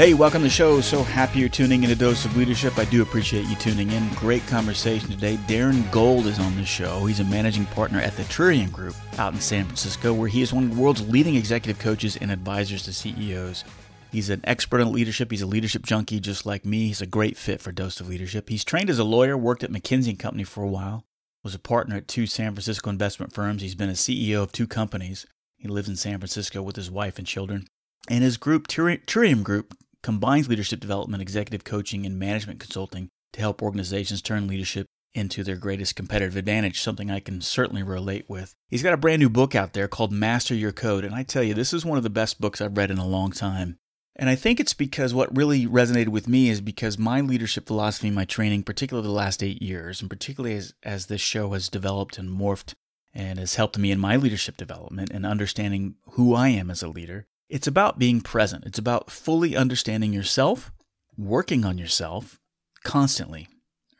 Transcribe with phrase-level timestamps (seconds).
[0.00, 0.80] Hey, welcome to the show.
[0.80, 2.78] So happy you're tuning in to Dose of Leadership.
[2.78, 4.08] I do appreciate you tuning in.
[4.14, 5.36] Great conversation today.
[5.46, 7.04] Darren Gold is on the show.
[7.04, 10.54] He's a managing partner at the Trillium Group out in San Francisco, where he is
[10.54, 13.64] one of the world's leading executive coaches and advisors to CEOs.
[14.10, 15.30] He's an expert on leadership.
[15.30, 16.86] He's a leadership junkie just like me.
[16.86, 18.48] He's a great fit for Dose of Leadership.
[18.48, 21.04] He's trained as a lawyer, worked at McKinsey & Company for a while,
[21.44, 23.60] was a partner at two San Francisco investment firms.
[23.60, 25.26] He's been a CEO of two companies.
[25.58, 27.66] He lives in San Francisco with his wife and children.
[28.08, 33.62] And his group, Trillium Group, combines leadership development, executive coaching, and management consulting to help
[33.62, 38.54] organizations turn leadership into their greatest competitive advantage, something I can certainly relate with.
[38.68, 41.42] He's got a brand new book out there called Master Your Code, and I tell
[41.42, 43.78] you, this is one of the best books I've read in a long time.
[44.16, 48.10] And I think it's because what really resonated with me is because my leadership philosophy,
[48.10, 52.18] my training, particularly the last eight years, and particularly as, as this show has developed
[52.18, 52.74] and morphed
[53.14, 56.88] and has helped me in my leadership development and understanding who I am as a
[56.88, 58.64] leader, it's about being present.
[58.64, 60.70] It's about fully understanding yourself,
[61.18, 62.38] working on yourself
[62.84, 63.48] constantly,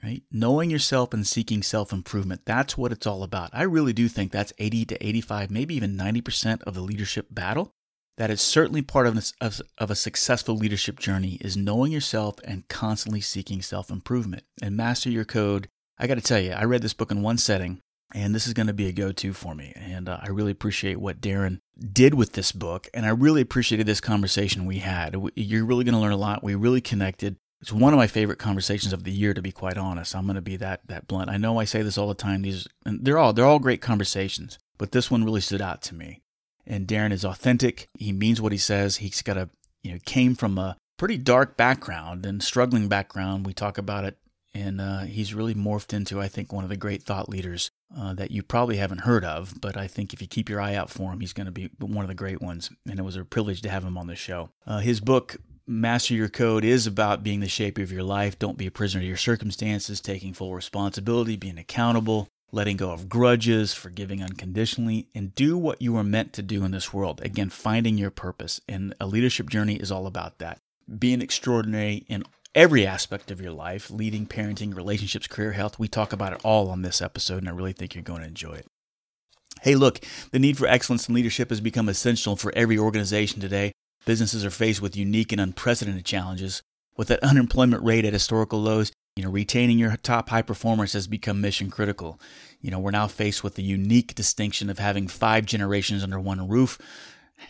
[0.02, 0.22] right?
[0.30, 2.42] Knowing yourself and seeking self improvement.
[2.46, 3.50] That's what it's all about.
[3.52, 7.72] I really do think that's 80 to 85, maybe even 90% of the leadership battle.
[8.16, 13.20] That is certainly part of of a successful leadership journey is knowing yourself and constantly
[13.20, 14.44] seeking self improvement.
[14.62, 15.68] And master your code.
[15.98, 17.80] I got to tell you, I read this book in one setting
[18.12, 19.72] and this is going to be a go to for me.
[19.76, 22.88] And uh, I really appreciate what Darren did with this book.
[22.94, 25.16] And I really appreciated this conversation we had.
[25.34, 26.44] You're really going to learn a lot.
[26.44, 27.36] We really connected.
[27.60, 30.14] It's one of my favorite conversations of the year, to be quite honest.
[30.14, 31.30] I'm going to be that that blunt.
[31.30, 32.42] I know I say this all the time.
[32.42, 35.94] These and they're all they're all great conversations, but this one really stood out to
[35.94, 36.22] me.
[36.66, 37.88] And Darren is authentic.
[37.98, 38.96] He means what he says.
[38.96, 39.50] He's got a
[39.82, 43.46] you know came from a pretty dark background and struggling background.
[43.46, 44.16] We talk about it
[44.54, 48.14] and uh, he's really morphed into, I think, one of the great thought leaders uh,
[48.14, 49.60] that you probably haven't heard of.
[49.60, 51.70] But I think if you keep your eye out for him, he's going to be
[51.78, 52.70] one of the great ones.
[52.88, 54.50] And it was a privilege to have him on the show.
[54.66, 58.38] Uh, his book, Master Your Code, is about being the shaper of your life.
[58.38, 63.08] Don't be a prisoner of your circumstances, taking full responsibility, being accountable, letting go of
[63.08, 67.20] grudges, forgiving unconditionally, and do what you are meant to do in this world.
[67.22, 68.60] Again, finding your purpose.
[68.68, 70.58] And a leadership journey is all about that.
[70.98, 72.24] Being extraordinary in
[72.54, 75.78] every aspect of your life leading, parenting, relationships, career, health.
[75.78, 78.28] We talk about it all on this episode, and I really think you're going to
[78.28, 78.66] enjoy it.
[79.62, 80.00] Hey, look,
[80.32, 83.72] the need for excellence in leadership has become essential for every organization today.
[84.06, 86.62] Businesses are faced with unique and unprecedented challenges.
[86.96, 91.06] With that unemployment rate at historical lows, you know, retaining your top high performers has
[91.06, 92.20] become mission critical.
[92.60, 96.48] You know, we're now faced with the unique distinction of having five generations under one
[96.48, 96.78] roof,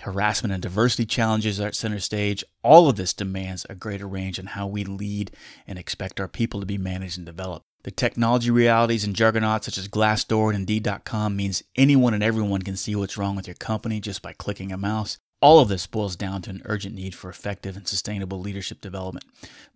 [0.01, 2.45] harassment and diversity challenges are at center stage.
[2.63, 5.31] All of this demands a greater range in how we lead
[5.67, 7.65] and expect our people to be managed and developed.
[7.83, 12.77] The technology realities and juggernauts such as Glassdoor and Indeed.com means anyone and everyone can
[12.77, 15.19] see what's wrong with your company just by clicking a mouse.
[15.43, 19.25] All of this boils down to an urgent need for effective and sustainable leadership development.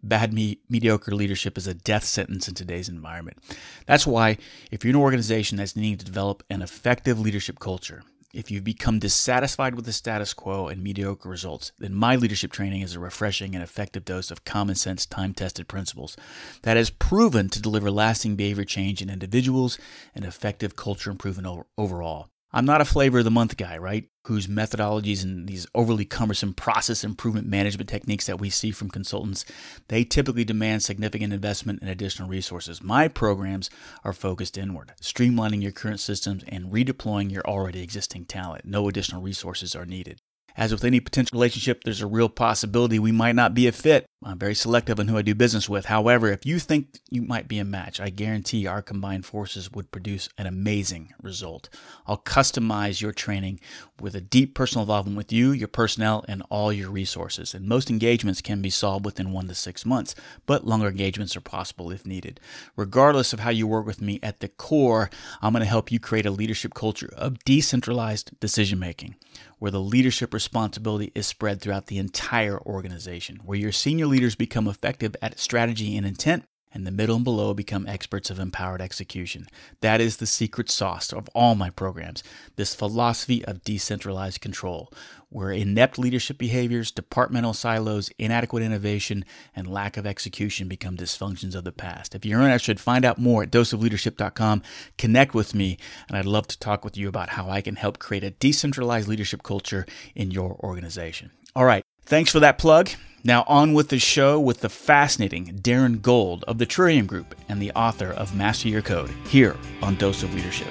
[0.02, 3.38] Bad, me- mediocre leadership is a death sentence in today's environment.
[3.86, 4.36] That's why,
[4.70, 8.02] if you're an organization that's needing to develop an effective leadership culture,
[8.34, 12.82] if you've become dissatisfied with the status quo and mediocre results, then my leadership training
[12.82, 16.16] is a refreshing and effective dose of common sense, time tested principles
[16.62, 19.78] that has proven to deliver lasting behavior change in individuals
[20.14, 22.28] and effective culture improvement overall.
[22.54, 24.04] I'm not a flavor of the month guy, right?
[24.28, 29.44] Whose methodologies and these overly cumbersome process improvement management techniques that we see from consultants,
[29.88, 32.81] they typically demand significant investment and additional resources.
[32.81, 33.70] My programs
[34.04, 38.64] are focused inward, streamlining your current systems and redeploying your already existing talent.
[38.64, 40.20] No additional resources are needed.
[40.56, 44.06] As with any potential relationship, there's a real possibility we might not be a fit.
[44.26, 45.84] I'm very selective on who I do business with.
[45.84, 49.90] However, if you think you might be a match, I guarantee our combined forces would
[49.90, 51.69] produce an amazing result.
[52.06, 53.60] I'll customize your training
[54.00, 57.52] with a deep personal involvement with you, your personnel, and all your resources.
[57.52, 60.14] And most engagements can be solved within one to six months,
[60.46, 62.40] but longer engagements are possible if needed.
[62.76, 65.10] Regardless of how you work with me, at the core,
[65.43, 69.16] I'm going to help you create a leadership culture of decentralized decision making
[69.58, 74.69] where the leadership responsibility is spread throughout the entire organization, where your senior leaders become
[74.69, 79.49] effective at strategy and intent, and the middle and below become experts of empowered execution.
[79.81, 82.22] That is the secret sauce of all my programs
[82.55, 84.93] this philosophy of decentralized control,
[85.31, 89.25] where inept leadership behaviors, departmental silos, inadequate innovation,
[89.56, 92.14] and lack of execution become dysfunctions of the past.
[92.14, 94.62] If you're interested, find out more at doseofleadership.com.
[94.96, 95.76] Connect with me,
[96.06, 99.08] and I'd love to talk with you about how I can help create a decentralized
[99.08, 101.32] leadership culture in your organization.
[101.56, 101.82] All right.
[102.06, 102.90] Thanks for that plug.
[103.26, 107.61] Now, on with the show with the fascinating Darren Gold of the Trillium Group and
[107.61, 110.69] the author of Master Your Code here on Dose of Leadership.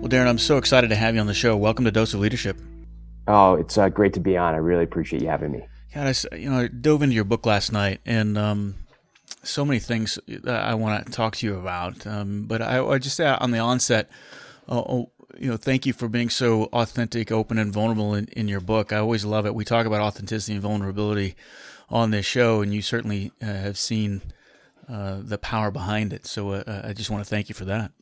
[0.00, 1.58] Well, Darren, I'm so excited to have you on the show.
[1.58, 2.56] Welcome to Dose of Leadership.
[3.26, 4.54] Oh, it's uh, great to be on.
[4.54, 5.66] I really appreciate you having me.
[5.94, 8.76] God, I, you know, I dove into your book last night, and um,
[9.42, 12.06] so many things that I want to talk to you about.
[12.06, 14.08] Um, but I, I just uh, on the onset,
[14.70, 18.48] uh, oh, you know, thank you for being so authentic, open, and vulnerable in, in
[18.48, 18.92] your book.
[18.92, 19.54] I always love it.
[19.54, 21.36] We talk about authenticity and vulnerability
[21.88, 24.22] on this show, and you certainly uh, have seen
[24.88, 26.26] uh, the power behind it.
[26.26, 27.92] So uh, I just want to thank you for that.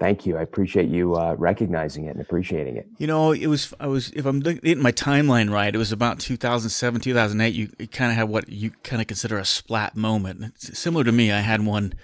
[0.00, 0.36] Thank you.
[0.36, 2.88] I appreciate you uh, recognizing it and appreciating it.
[2.98, 6.18] You know, it was I was if I'm getting my timeline right, it was about
[6.18, 7.54] 2007, 2008.
[7.54, 10.42] You, you kind of had what you kind of consider a splat moment.
[10.42, 11.94] It's similar to me, I had one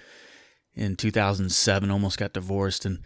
[0.73, 1.91] in 2007.
[1.91, 2.99] Almost got divorced, and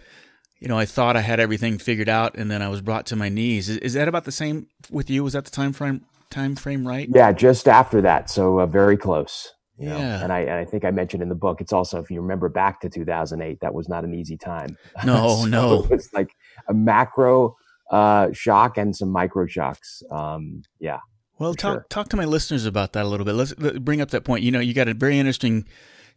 [0.65, 3.15] you know, I thought I had everything figured out, and then I was brought to
[3.15, 3.69] my knees.
[3.69, 5.23] Is, is that about the same with you?
[5.23, 7.07] Was that the time frame time frame right?
[7.13, 9.53] Yeah, just after that, so uh, very close.
[9.77, 10.23] yeah, know?
[10.23, 11.62] and I and I think I mentioned in the book.
[11.62, 14.75] It's also if you remember back to 2008, that was not an easy time.
[15.06, 16.31] No, so no, it was like
[16.67, 17.56] a macro
[17.91, 20.01] uh, shock and some micro shocks.
[20.09, 20.97] Um, yeah.
[21.38, 21.85] Well, talk sure.
[21.89, 23.33] talk to my listeners about that a little bit.
[23.35, 24.44] Let's bring up that point.
[24.44, 25.67] You know, you got a very interesting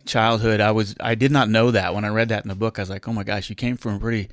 [0.08, 0.60] childhood.
[0.60, 2.78] I was I did not know that when I read that in the book.
[2.78, 4.28] I was like, oh my gosh, you came from a pretty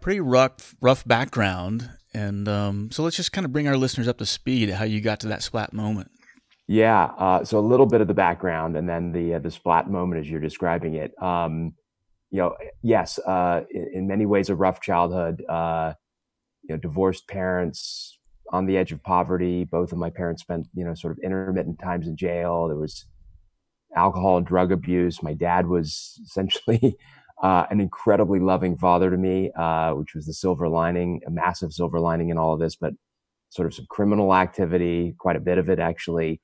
[0.00, 1.90] pretty rough rough background.
[2.14, 5.00] And um, so let's just kind of bring our listeners up to speed how you
[5.00, 6.10] got to that splat moment.
[6.68, 9.90] Yeah, uh, so a little bit of the background, and then the uh, the splat
[9.90, 11.12] moment as you're describing it.
[11.22, 11.74] Um,
[12.30, 15.44] you know, yes, uh, in, in, many ways, a rough childhood.
[15.48, 15.94] Uh,
[16.62, 18.18] you know, divorced parents
[18.52, 19.64] on the edge of poverty.
[19.64, 22.68] Both of my parents spent you know sort of intermittent times in jail.
[22.68, 23.06] There was
[23.96, 25.22] alcohol and drug abuse.
[25.22, 26.96] My dad was essentially
[27.42, 31.72] uh, an incredibly loving father to me, uh, which was the silver lining, a massive
[31.72, 32.94] silver lining in all of this, but
[33.50, 36.40] sort of some criminal activity, quite a bit of it actually.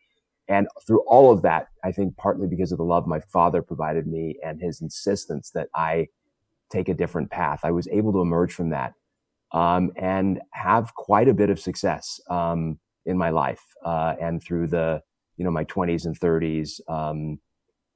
[0.48, 4.06] And through all of that, I think partly because of the love my father provided
[4.06, 6.08] me and his insistence that I
[6.70, 8.92] take a different path, I was able to emerge from that
[9.52, 14.66] um, and have quite a bit of success um, in my life uh, and through
[14.68, 15.02] the
[15.38, 17.38] you know my 20s and 30s um,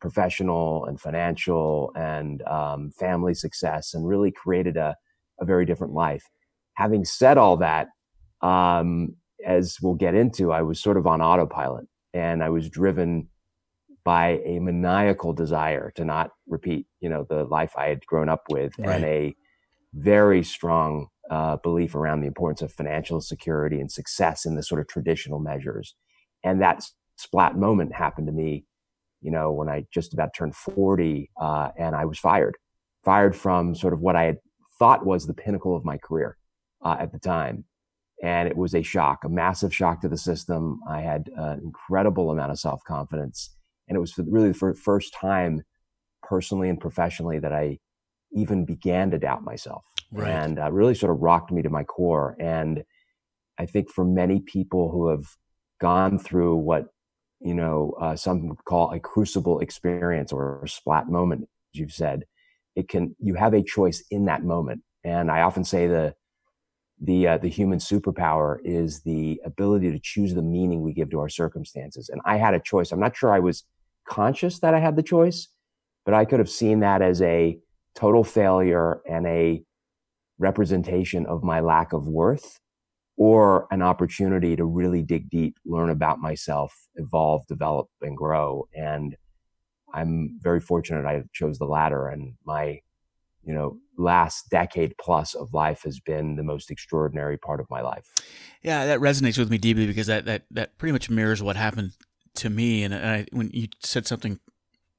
[0.01, 4.97] professional and financial and um, family success and really created a,
[5.41, 6.25] a very different life
[6.75, 7.89] having said all that
[8.41, 11.85] um, as we'll get into i was sort of on autopilot
[12.15, 13.29] and i was driven
[14.05, 18.43] by a maniacal desire to not repeat you know the life i had grown up
[18.49, 18.97] with right.
[18.97, 19.35] and a
[19.95, 24.81] very strong uh, belief around the importance of financial security and success in the sort
[24.81, 25.95] of traditional measures
[26.45, 28.65] and that's splat moment happened to me,
[29.21, 32.57] you know, when I just about turned 40, uh, and I was fired,
[33.05, 34.39] fired from sort of what I had
[34.79, 36.37] thought was the pinnacle of my career
[36.85, 37.65] uh, at the time.
[38.23, 40.81] And it was a shock, a massive shock to the system.
[40.89, 43.51] I had an incredible amount of self confidence.
[43.89, 45.63] And it was really the first time
[46.23, 47.79] personally and professionally that I
[48.33, 49.85] even began to doubt myself.
[50.13, 50.29] Right.
[50.29, 52.37] And uh, really sort of rocked me to my core.
[52.39, 52.85] And
[53.59, 55.25] I think for many people who have
[55.81, 56.87] gone through what
[57.45, 61.93] you know, uh, some would call a crucible experience or a splat moment, as you've
[61.93, 62.25] said.
[62.77, 64.83] It can, you have a choice in that moment.
[65.05, 66.15] And I often say the,
[67.01, 71.21] the, uh, the human superpower is the ability to choose the meaning we give to
[71.21, 72.09] our circumstances.
[72.09, 72.93] And I had a choice.
[72.93, 73.65] I'm not sure I was
[74.09, 75.49] conscious that I had the choice,
[76.05, 77.59] but I could have seen that as a
[77.95, 79.63] total failure and a
[80.39, 82.59] representation of my lack of worth
[83.17, 88.67] or an opportunity to really dig deep, learn about myself, evolve, develop, and grow.
[88.75, 89.17] And
[89.93, 92.09] I'm very fortunate I chose the latter.
[92.09, 92.81] And my,
[93.45, 97.83] you know, last decade plus of life has been the most extraordinary part of my
[97.83, 98.07] life.
[98.63, 101.93] Yeah, that resonates with me deeply because that that that pretty much mirrors what happened
[102.37, 102.83] to me.
[102.83, 104.41] And I, when you said something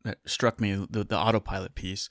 [0.04, 2.10] that struck me, the, the autopilot piece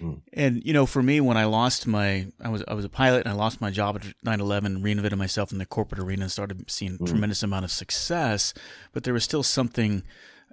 [0.00, 0.20] Mm.
[0.32, 3.24] And you know, for me, when I lost my, I was I was a pilot
[3.24, 6.70] and I lost my job at 9/11, reinvented myself in the corporate arena, and started
[6.70, 7.06] seeing mm.
[7.06, 8.54] tremendous amount of success.
[8.92, 10.02] But there was still something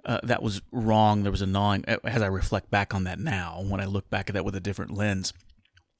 [0.04, 1.22] uh, that was wrong.
[1.22, 1.84] There was a gnawing.
[1.86, 4.60] As I reflect back on that now, when I look back at that with a
[4.60, 5.32] different lens.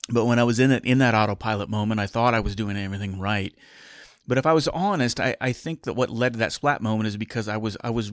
[0.08, 2.76] But when I was in it in that autopilot moment, I thought I was doing
[2.76, 3.52] everything right.
[4.26, 7.06] But if I was honest, I, I think that what led to that splat moment
[7.08, 8.12] is because I was I was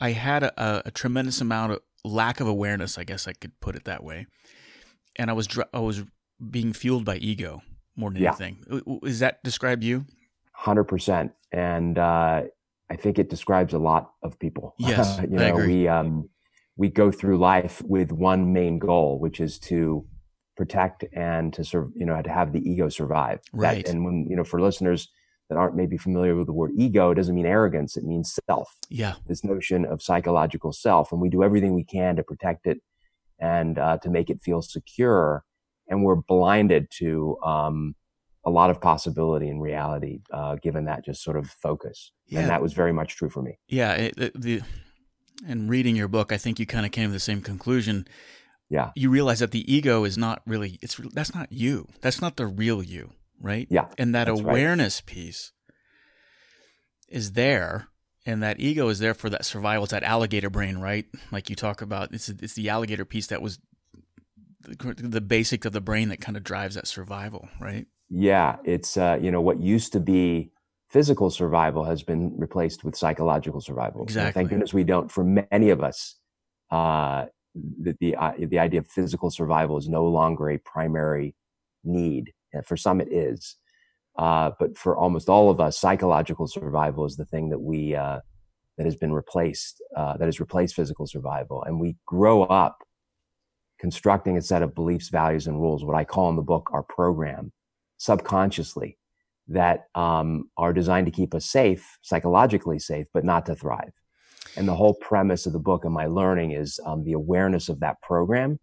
[0.00, 3.74] I had a, a, tremendous amount of lack of awareness, I guess I could put
[3.74, 4.26] it that way,
[5.18, 6.04] and I was I was
[6.50, 7.62] being fueled by ego
[7.96, 8.28] more than yeah.
[8.28, 9.00] anything.
[9.02, 10.06] Is that describe you?
[10.52, 12.42] Hundred percent, and uh,
[12.90, 14.74] I think it describes a lot of people.
[14.78, 16.28] Yes, you know, we um,
[16.76, 20.06] we go through life with one main goal, which is to
[20.56, 23.40] protect and to serve, you know, to have the ego survive.
[23.52, 23.84] Right.
[23.84, 25.08] That, and when you know, for listeners
[25.48, 28.68] that aren't maybe familiar with the word ego, it doesn't mean arrogance; it means self.
[28.88, 29.14] Yeah.
[29.26, 32.80] This notion of psychological self, and we do everything we can to protect it
[33.38, 35.44] and uh, to make it feel secure,
[35.88, 37.94] and we're blinded to um,
[38.44, 42.12] a lot of possibility and reality, uh, given that just sort of focus.
[42.26, 42.40] Yeah.
[42.40, 43.58] And that was very much true for me.
[43.68, 43.92] Yeah.
[43.94, 44.62] It, the,
[45.46, 48.06] and reading your book, I think you kind of came to the same conclusion.
[48.70, 48.90] Yeah.
[48.94, 51.88] You realize that the ego is not really, it's, that's not you.
[52.00, 53.66] That's not the real you, right?
[53.70, 53.86] Yeah.
[53.98, 55.14] And that awareness right.
[55.14, 55.52] piece
[57.08, 57.88] is there.
[58.28, 59.84] And that ego is there for that survival.
[59.84, 61.06] It's that alligator brain, right?
[61.32, 63.58] Like you talk about, it's, it's the alligator piece that was
[64.60, 67.86] the, the basic of the brain that kind of drives that survival, right?
[68.10, 70.50] Yeah, it's uh, you know what used to be
[70.90, 74.02] physical survival has been replaced with psychological survival.
[74.02, 74.32] Exactly.
[74.32, 75.10] thank goodness we don't.
[75.10, 76.16] For many of us,
[76.70, 81.34] uh, the the, uh, the idea of physical survival is no longer a primary
[81.82, 82.32] need.
[82.52, 83.56] And for some, it is.
[84.18, 88.18] Uh, but for almost all of us, psychological survival is the thing that we uh,
[88.76, 89.82] that has been replaced.
[89.96, 92.78] Uh, that has replaced physical survival, and we grow up
[93.78, 95.84] constructing a set of beliefs, values, and rules.
[95.84, 97.52] What I call in the book our program
[97.98, 98.98] subconsciously
[99.48, 103.92] that um, are designed to keep us safe, psychologically safe, but not to thrive.
[104.56, 107.80] And the whole premise of the book and my learning is um, the awareness of
[107.80, 108.58] that program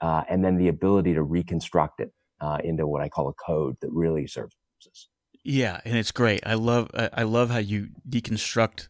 [0.00, 3.76] uh, and then the ability to reconstruct it uh, into what I call a code
[3.80, 4.54] that really serves
[4.86, 5.08] us.
[5.44, 6.40] Yeah, and it's great.
[6.46, 8.88] I love I love how you deconstruct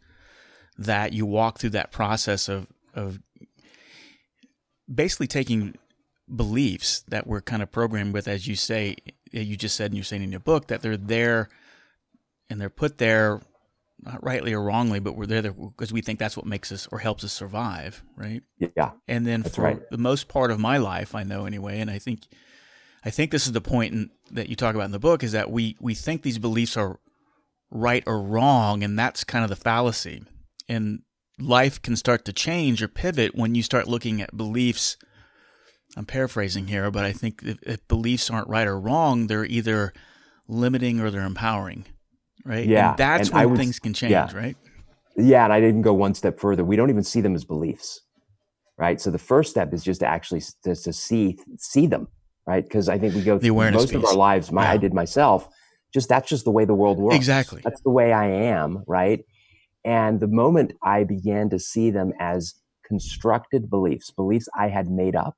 [0.78, 1.12] that.
[1.12, 3.20] You walk through that process of of
[4.92, 5.76] basically taking
[6.34, 8.96] beliefs that we're kind of programmed with, as you say,
[9.32, 11.48] you just said, and you're saying in your book that they're there
[12.48, 13.40] and they're put there,
[14.00, 16.98] not rightly or wrongly, but we're there because we think that's what makes us or
[16.98, 18.42] helps us survive, right?
[18.58, 18.92] Yeah.
[19.08, 19.90] And then for right.
[19.90, 22.26] the most part of my life, I know anyway, and I think,
[23.04, 25.32] I think this is the point in, that you talk about in the book is
[25.32, 26.98] that we we think these beliefs are
[27.70, 30.24] right or wrong, and that's kind of the fallacy.
[30.68, 31.02] And
[31.38, 34.96] life can start to change or pivot when you start looking at beliefs
[35.96, 39.92] I'm paraphrasing here, but I think if, if, beliefs aren't right or wrong, they're either
[40.48, 41.84] limiting or they're empowering,
[42.44, 42.66] right?
[42.66, 44.30] Yeah, and that's and when things can change, yeah.
[44.34, 44.56] right?
[45.16, 46.64] Yeah, and I didn't go one step further.
[46.64, 48.00] We don't even see them as beliefs,
[48.76, 49.00] right?
[49.00, 52.08] So the first step is just to actually to see see them,
[52.46, 52.62] right?
[52.62, 53.98] Because I think we go the awareness most piece.
[53.98, 54.52] of our lives.
[54.52, 54.72] My, yeah.
[54.72, 55.48] I did myself.
[55.92, 57.16] Just that's just the way the world works.
[57.16, 57.60] Exactly.
[57.62, 59.24] That's the way I am, right?
[59.84, 62.54] And the moment I began to see them as
[62.86, 65.36] constructed beliefs, beliefs I had made up,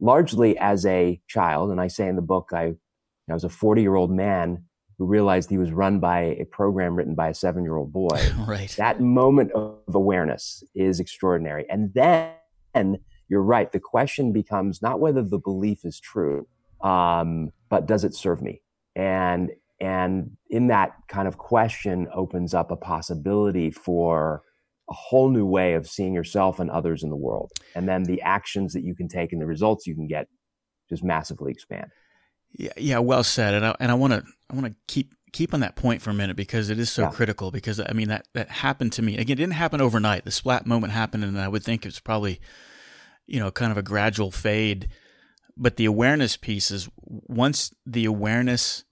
[0.00, 1.70] largely as a child.
[1.70, 2.74] And I say in the book, I,
[3.30, 4.64] I was a 40 year old man
[4.98, 8.20] who realized he was run by a program written by a seven year old boy.
[8.46, 8.74] right.
[8.76, 11.66] That moment of awareness is extraordinary.
[11.70, 13.70] And then you're right.
[13.70, 16.46] The question becomes not whether the belief is true,
[16.80, 18.62] um, but does it serve me?
[18.96, 24.42] And, and in that kind of question opens up a possibility for
[24.90, 27.52] a whole new way of seeing yourself and others in the world.
[27.74, 30.28] And then the actions that you can take and the results you can get
[30.88, 31.90] just massively expand.
[32.52, 33.54] Yeah, yeah, well said.
[33.54, 36.08] And I, and I want to I want to keep keep on that point for
[36.10, 37.10] a minute because it is so yeah.
[37.10, 39.18] critical because I mean that that happened to me.
[39.18, 40.24] Again, it didn't happen overnight.
[40.24, 42.40] The splat moment happened and I would think it's probably
[43.28, 44.88] you know, kind of a gradual fade.
[45.56, 48.84] But the awareness piece is once the awareness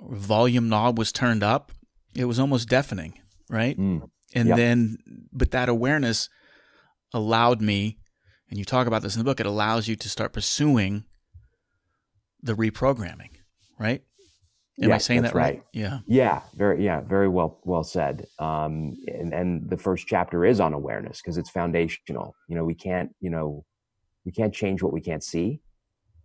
[0.00, 1.72] volume knob was turned up,
[2.14, 3.14] it was almost deafening,
[3.48, 3.76] right?
[3.78, 4.08] Mm.
[4.34, 4.56] And yep.
[4.56, 4.98] then,
[5.32, 6.28] but that awareness
[7.12, 7.98] allowed me,
[8.48, 11.04] and you talk about this in the book, it allows you to start pursuing
[12.42, 13.30] the reprogramming,
[13.78, 14.02] right?
[14.82, 15.56] Am yeah, I saying that right?
[15.56, 15.62] right?
[15.72, 15.98] Yeah.
[16.06, 16.40] Yeah.
[16.54, 17.00] Very, yeah.
[17.00, 18.26] Very well, well said.
[18.38, 22.34] Um, and, and the first chapter is on awareness because it's foundational.
[22.48, 23.64] You know, we can't, you know,
[24.24, 25.60] we can't change what we can't see.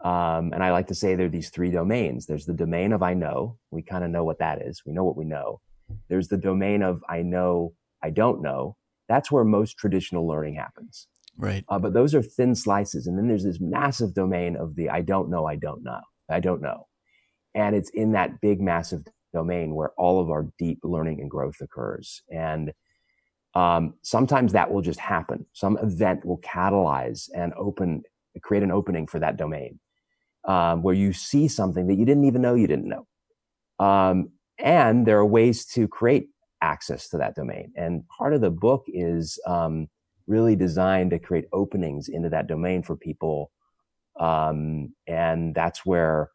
[0.03, 2.27] Um, and I like to say there are these three domains.
[2.27, 3.57] There's the domain of I know.
[3.71, 4.83] We kind of know what that is.
[4.85, 5.59] We know what we know.
[6.09, 7.74] There's the domain of I know
[8.05, 8.77] I don't know,
[9.09, 11.07] that's where most traditional learning happens.
[11.38, 11.65] Right.
[11.67, 13.07] Uh, but those are thin slices.
[13.07, 16.39] And then there's this massive domain of the I don't know, I don't know, I
[16.39, 16.88] don't know.
[17.55, 21.62] And it's in that big, massive domain where all of our deep learning and growth
[21.62, 22.24] occurs.
[22.31, 22.74] And
[23.55, 25.45] um, sometimes that will just happen.
[25.53, 28.03] Some event will catalyze and open,
[28.43, 29.79] create an opening for that domain
[30.47, 33.07] um, where you see something that you didn't even know you didn't know.
[33.79, 36.29] Um, and there are ways to create
[36.62, 37.71] access to that domain.
[37.75, 39.88] And part of the book is um,
[40.27, 43.51] really designed to create openings into that domain for people.
[44.19, 46.31] Um, and that's where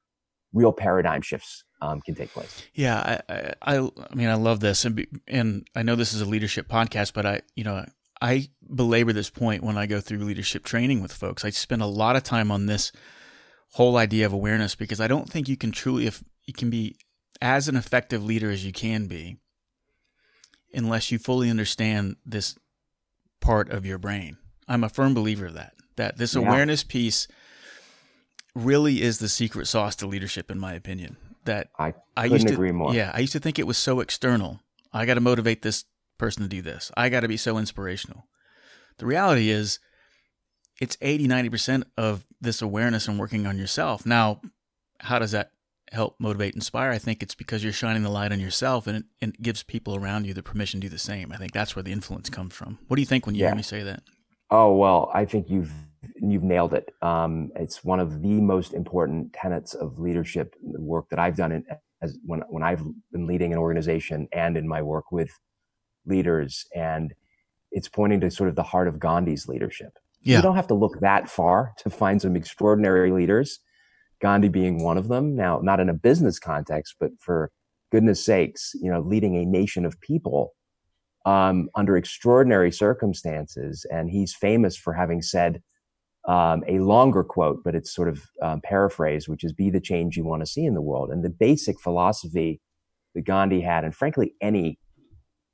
[0.52, 2.62] real paradigm shifts um, can take place.
[2.74, 6.20] Yeah, I, I, I mean, I love this, and be, and I know this is
[6.20, 7.84] a leadership podcast, but I, you know,
[8.20, 11.44] I belabor this point when I go through leadership training with folks.
[11.44, 12.92] I spend a lot of time on this
[13.72, 16.96] whole idea of awareness because I don't think you can truly, if you can be
[17.40, 19.38] as an effective leader as you can be,
[20.74, 22.56] unless you fully understand this
[23.40, 24.36] part of your brain.
[24.68, 25.72] I'm a firm believer of that.
[25.96, 26.42] That this yeah.
[26.42, 27.26] awareness piece
[28.54, 31.16] really is the secret sauce to leadership, in my opinion.
[31.44, 32.94] That I, I used to agree more.
[32.94, 34.60] Yeah, I used to think it was so external.
[34.92, 35.84] I got to motivate this
[36.18, 36.90] person to do this.
[36.96, 38.26] I got to be so inspirational.
[38.98, 39.78] The reality is,
[40.80, 44.04] it's 80, 90% of this awareness and working on yourself.
[44.04, 44.40] Now,
[44.98, 45.52] how does that
[45.92, 46.90] help motivate, inspire?
[46.90, 49.62] I think it's because you're shining the light on yourself and it, and it gives
[49.62, 51.32] people around you the permission to do the same.
[51.32, 52.78] I think that's where the influence comes from.
[52.88, 53.48] What do you think when you yeah.
[53.48, 54.02] hear me say that?
[54.50, 55.72] Oh, well, I think you've
[56.20, 56.92] you've nailed it.
[57.02, 61.64] Um, it's one of the most important tenets of leadership work that I've done in,
[62.02, 65.30] as when when I've been leading an organization and in my work with
[66.06, 67.12] leaders, and
[67.70, 69.98] it's pointing to sort of the heart of Gandhi's leadership.
[70.22, 70.36] Yeah.
[70.36, 73.60] You don't have to look that far to find some extraordinary leaders.
[74.20, 75.34] Gandhi being one of them.
[75.34, 77.50] Now, not in a business context, but for
[77.90, 80.52] goodness sakes, you know, leading a nation of people
[81.24, 83.86] um, under extraordinary circumstances.
[83.90, 85.62] And he's famous for having said
[86.26, 90.16] um, a longer quote, but it's sort of um, paraphrased, which is be the change
[90.16, 91.10] you want to see in the world.
[91.10, 92.60] And the basic philosophy
[93.14, 94.78] that Gandhi had, and frankly, any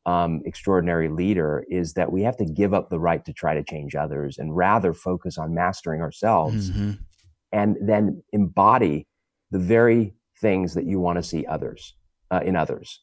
[0.05, 3.63] um, extraordinary leader, is that we have to give up the right to try to
[3.63, 6.93] change others and rather focus on mastering ourselves mm-hmm.
[7.53, 9.07] and then embody
[9.51, 11.95] the very things that you want to see others
[12.31, 13.01] uh, in others.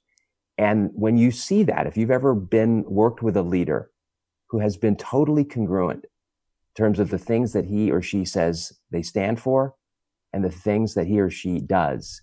[0.58, 3.90] And when you see that, if you've ever been worked with a leader
[4.50, 6.06] who has been totally congruent
[6.76, 9.76] terms of the things that he or she says they stand for
[10.32, 12.22] and the things that he or she does.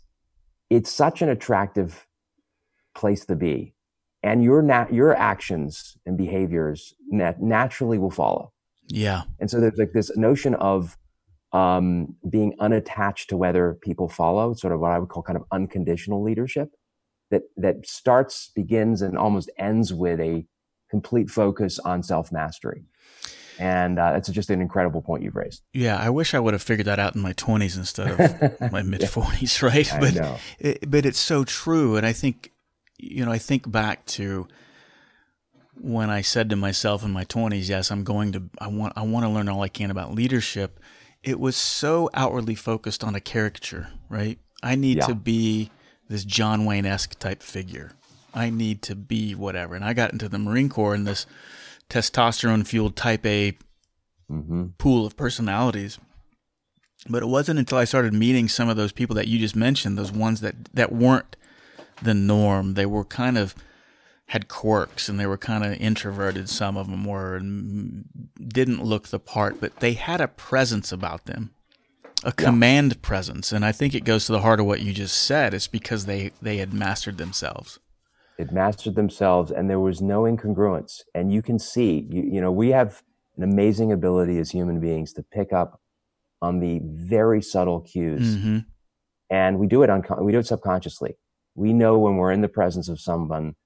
[0.68, 2.06] It's such an attractive
[2.94, 3.74] place to be.
[4.22, 8.52] And your nat- your actions and behaviors nat- naturally will follow.
[8.88, 9.22] Yeah.
[9.38, 10.98] And so there's like this notion of
[11.52, 15.44] um, being unattached to whether people follow, sort of what I would call kind of
[15.52, 16.70] unconditional leadership
[17.30, 20.46] that that starts, begins, and almost ends with a
[20.90, 22.84] complete focus on self mastery.
[23.58, 25.62] And uh, it's just an incredible point you've raised.
[25.74, 28.18] Yeah, I wish I would have figured that out in my 20s instead of
[28.72, 29.92] my mid 40s, right?
[29.92, 30.40] I but.
[30.58, 32.52] It, but it's so true, and I think
[32.98, 34.48] you know I think back to
[35.80, 39.02] when I said to myself in my 20s, yes, I'm going to I want I
[39.02, 40.80] want to learn all I can about leadership.
[41.22, 44.38] It was so outwardly focused on a caricature, right?
[44.62, 45.06] I need yeah.
[45.06, 45.70] to be
[46.08, 47.92] this John Wayne esque type figure.
[48.32, 49.74] I need to be whatever.
[49.74, 51.26] And I got into the Marine Corps in this
[51.90, 53.58] testosterone fueled type A
[54.30, 54.68] mm-hmm.
[54.78, 55.98] pool of personalities.
[57.08, 59.96] But it wasn't until I started meeting some of those people that you just mentioned,
[59.96, 61.34] those ones that, that weren't
[62.02, 62.74] the norm.
[62.74, 63.54] They were kind of
[64.26, 66.48] had quirks and they were kind of introverted.
[66.48, 68.04] Some of them were and
[68.38, 71.50] didn't look the part, but they had a presence about them,
[72.22, 72.98] a command yeah.
[73.02, 73.50] presence.
[73.50, 75.52] And I think it goes to the heart of what you just said.
[75.52, 77.79] It's because they, they had mastered themselves.
[78.40, 81.02] It mastered themselves, and there was no incongruence.
[81.14, 83.02] And you can see, you, you know, we have
[83.36, 85.78] an amazing ability as human beings to pick up
[86.40, 88.58] on the very subtle cues, mm-hmm.
[89.28, 91.18] and we do it uncon- we do it subconsciously.
[91.54, 93.56] We know when we're in the presence of someone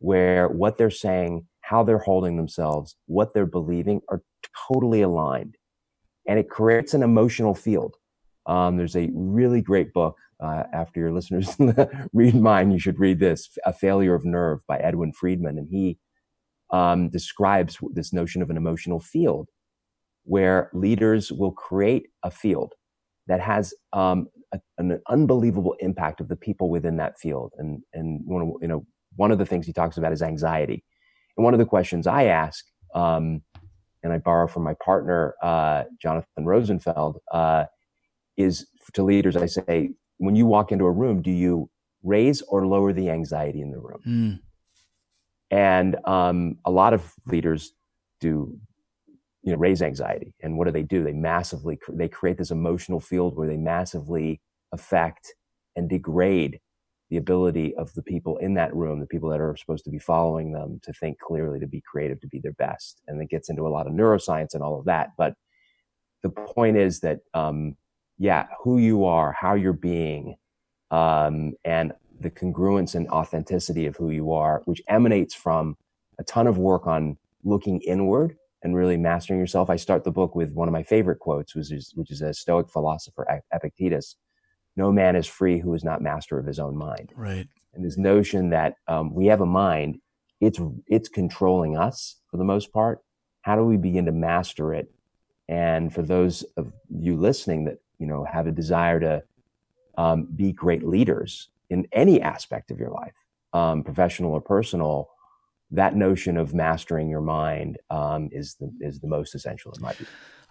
[0.00, 4.22] where what they're saying, how they're holding themselves, what they're believing are
[4.66, 5.54] totally aligned,
[6.26, 7.94] and it creates an emotional field.
[8.46, 11.56] Um, there's a really great book uh, after your listeners
[12.12, 15.58] read mine, you should read this A Failure of Nerve by Edwin Friedman.
[15.58, 15.98] And he
[16.70, 19.48] um, describes this notion of an emotional field
[20.24, 22.72] where leaders will create a field
[23.26, 27.52] that has um, a, an unbelievable impact of the people within that field.
[27.58, 30.84] And, and one of, you know, one of the things he talks about is anxiety.
[31.36, 33.42] And one of the questions I ask, um,
[34.02, 37.64] and I borrow from my partner, uh, Jonathan Rosenfeld, uh,
[38.36, 41.70] is to leaders, I say, when you walk into a room, do you
[42.02, 44.00] raise or lower the anxiety in the room?
[44.06, 44.40] Mm.
[45.50, 47.72] And um, a lot of leaders
[48.20, 48.58] do,
[49.42, 50.34] you know, raise anxiety.
[50.42, 51.04] And what do they do?
[51.04, 54.40] They massively they create this emotional field where they massively
[54.72, 55.34] affect
[55.76, 56.60] and degrade
[57.10, 59.98] the ability of the people in that room, the people that are supposed to be
[59.98, 63.02] following them, to think clearly, to be creative, to be their best.
[63.06, 65.10] And it gets into a lot of neuroscience and all of that.
[65.18, 65.34] But
[66.22, 67.76] the point is that um,
[68.18, 70.36] yeah, who you are, how you're being,
[70.90, 75.76] um, and the congruence and authenticity of who you are, which emanates from
[76.18, 79.68] a ton of work on looking inward and really mastering yourself.
[79.68, 82.32] I start the book with one of my favorite quotes, which is, which is a
[82.32, 84.16] Stoic philosopher, Epictetus.
[84.76, 87.12] No man is free who is not master of his own mind.
[87.14, 87.46] Right.
[87.74, 90.00] And this notion that um, we have a mind,
[90.40, 93.00] it's it's controlling us for the most part.
[93.42, 94.90] How do we begin to master it?
[95.48, 99.22] And for those of you listening that you know have a desire to
[99.96, 103.14] um, be great leaders in any aspect of your life,
[103.52, 105.08] um, professional or personal,
[105.70, 109.92] that notion of mastering your mind um, is the is the most essential in my
[109.92, 110.06] view.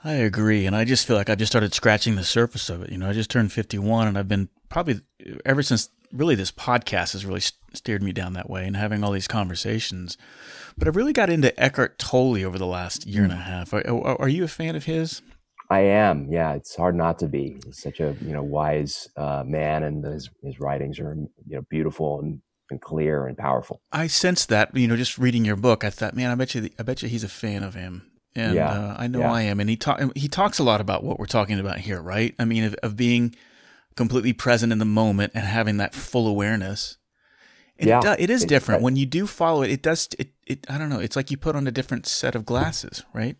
[0.05, 2.91] I agree, and I just feel like I've just started scratching the surface of it.
[2.91, 5.01] You know, I just turned fifty one, and I've been probably
[5.45, 7.41] ever since really this podcast has really
[7.73, 10.17] steered me down that way, and having all these conversations.
[10.77, 13.73] But I've really got into Eckhart Tolle over the last year and a half.
[13.73, 15.21] Are, are you a fan of his?
[15.73, 16.27] I am.
[16.29, 17.57] Yeah, it's hard not to be.
[17.65, 21.63] He's such a you know wise uh, man, and his his writings are you know
[21.69, 22.41] beautiful and
[22.73, 23.81] and clear and powerful.
[23.91, 26.69] I sense that, you know, just reading your book, I thought, man, I bet you,
[26.77, 28.09] I bet you he's a fan of him.
[28.35, 29.31] And yeah, uh, I know yeah.
[29.31, 29.59] I am.
[29.59, 32.33] And he talk, he talks a lot about what we're talking about here, right?
[32.39, 33.35] I mean, of, of being
[33.95, 36.97] completely present in the moment and having that full awareness.
[37.77, 39.71] And yeah, it, do, it is different it, when you do follow it.
[39.71, 40.09] It does.
[40.17, 40.65] It, it.
[40.69, 40.99] I don't know.
[40.99, 43.35] It's like you put on a different set of glasses, right?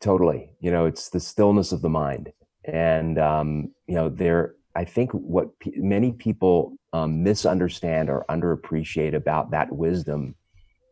[0.00, 0.50] Totally.
[0.60, 2.32] You know, it's the stillness of the mind,
[2.64, 4.54] and um, you know, there.
[4.76, 10.34] I think what p- many people um, misunderstand or underappreciate about that wisdom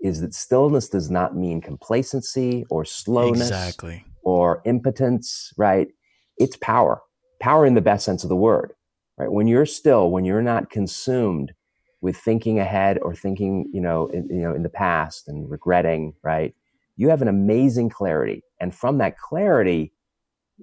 [0.02, 4.04] is that stillness does not mean complacency or slowness exactly.
[4.24, 5.88] or impotence, right?
[6.36, 7.00] It's power,
[7.40, 8.72] power in the best sense of the word,
[9.16, 9.30] right?
[9.30, 11.52] When you're still, when you're not consumed
[12.00, 16.14] with thinking ahead or thinking, you know, in, you know, in the past and regretting,
[16.24, 16.52] right?
[16.96, 18.42] You have an amazing clarity.
[18.62, 19.92] And from that clarity,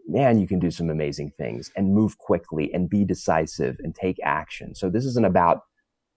[0.07, 4.17] man, you can do some amazing things and move quickly and be decisive and take
[4.23, 4.73] action.
[4.73, 5.63] So this isn't about,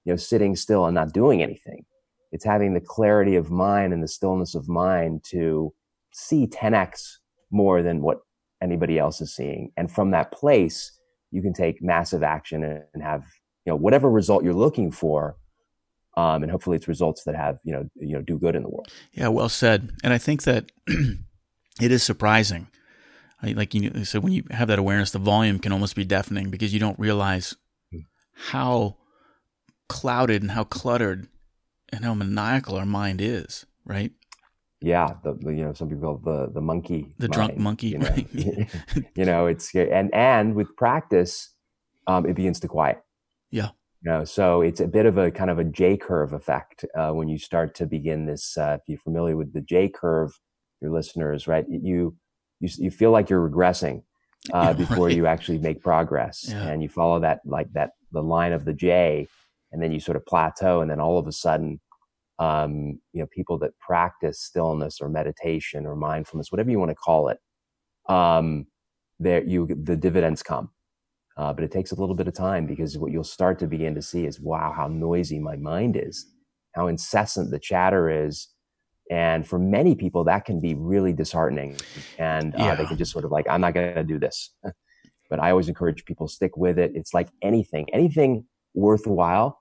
[0.04, 1.84] you know, sitting still and not doing anything.
[2.30, 5.74] It's having the clarity of mind and the stillness of mind to
[6.12, 7.18] see 10x
[7.50, 8.20] more than what
[8.62, 9.72] anybody else is seeing.
[9.76, 10.98] And from that place,
[11.32, 13.24] you can take massive action and have,
[13.66, 15.36] you know, whatever result you're looking for.
[16.16, 18.68] Um, and hopefully it's results that have, you know, you know, do good in the
[18.68, 18.88] world.
[19.12, 19.90] Yeah, well said.
[20.04, 20.70] And I think that
[21.80, 22.68] it is surprising
[23.42, 26.72] like you so when you have that awareness, the volume can almost be deafening because
[26.72, 27.56] you don't realize
[28.34, 28.96] how
[29.88, 31.28] clouded and how cluttered
[31.92, 34.12] and how maniacal our mind is, right?
[34.80, 37.88] Yeah, the, the you know some people call the the monkey, the mind, drunk monkey.
[37.88, 38.16] You know,
[39.16, 41.50] you know it's and and with practice,
[42.06, 43.02] um, it begins to quiet.
[43.50, 43.70] Yeah.
[44.04, 47.12] You know, so it's a bit of a kind of a J curve effect uh,
[47.12, 48.56] when you start to begin this.
[48.56, 50.32] Uh, if you're familiar with the J curve,
[50.82, 51.64] your listeners, right?
[51.68, 52.14] You
[52.62, 54.02] you, you feel like you're regressing
[54.52, 55.16] uh, before right.
[55.16, 56.68] you actually make progress yeah.
[56.68, 59.26] and you follow that like that the line of the j
[59.72, 61.80] and then you sort of plateau and then all of a sudden
[62.38, 66.94] um, you know people that practice stillness or meditation or mindfulness whatever you want to
[66.94, 67.38] call it
[68.08, 68.66] um,
[69.18, 70.70] there you the dividends come
[71.36, 73.94] uh, but it takes a little bit of time because what you'll start to begin
[73.94, 76.26] to see is wow how noisy my mind is
[76.74, 78.48] how incessant the chatter is
[79.10, 81.76] and for many people, that can be really disheartening.
[82.18, 82.74] And uh, yeah.
[82.74, 84.50] they can just sort of like, I'm not going to do this.
[85.30, 86.92] but I always encourage people stick with it.
[86.94, 89.60] It's like anything, anything worthwhile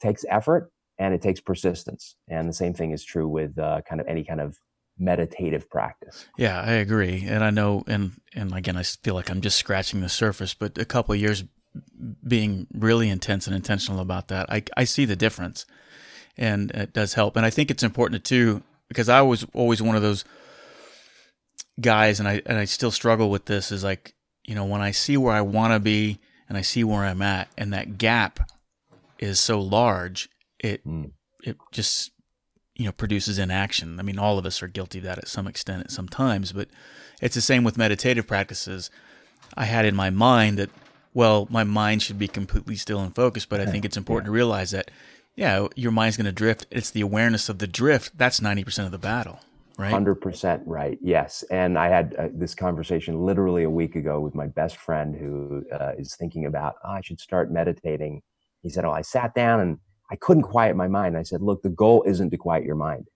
[0.00, 2.16] takes effort and it takes persistence.
[2.28, 4.56] And the same thing is true with uh, kind of any kind of
[4.98, 6.26] meditative practice.
[6.36, 7.24] Yeah, I agree.
[7.26, 10.78] And I know, and, and again, I feel like I'm just scratching the surface, but
[10.78, 11.44] a couple of years
[12.26, 15.66] being really intense and intentional about that, I, I see the difference
[16.36, 17.36] and it does help.
[17.36, 20.26] And I think it's important to because I was always one of those
[21.80, 23.72] guys, and I and I still struggle with this.
[23.72, 26.84] Is like you know when I see where I want to be and I see
[26.84, 28.50] where I'm at, and that gap
[29.18, 31.12] is so large, it mm.
[31.42, 32.10] it just
[32.74, 33.98] you know produces inaction.
[33.98, 36.52] I mean, all of us are guilty of that at some extent at some times,
[36.52, 36.68] but
[37.22, 38.90] it's the same with meditative practices.
[39.56, 40.70] I had in my mind that
[41.14, 44.30] well, my mind should be completely still and focused, but I think it's important yeah.
[44.30, 44.90] to realize that
[45.40, 46.66] yeah, your mind's going to drift.
[46.70, 48.18] It's the awareness of the drift.
[48.18, 49.40] That's 90% of the battle,
[49.78, 49.90] right?
[49.90, 50.98] 100% right.
[51.00, 51.42] Yes.
[51.50, 55.64] And I had uh, this conversation literally a week ago with my best friend who
[55.72, 58.20] uh, is thinking about, oh, I should start meditating.
[58.62, 59.78] He said, Oh, I sat down and
[60.10, 61.16] I couldn't quiet my mind.
[61.16, 63.08] I said, Look, the goal isn't to quiet your mind.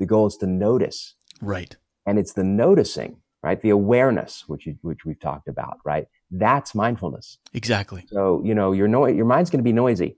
[0.00, 1.14] The goal is to notice.
[1.40, 1.76] Right.
[2.04, 3.62] And it's the noticing, right?
[3.62, 6.06] The awareness, which you, which we've talked about, right?
[6.32, 7.38] That's mindfulness.
[7.54, 8.06] Exactly.
[8.08, 10.16] So, you know, your no- your mind's going to be noisy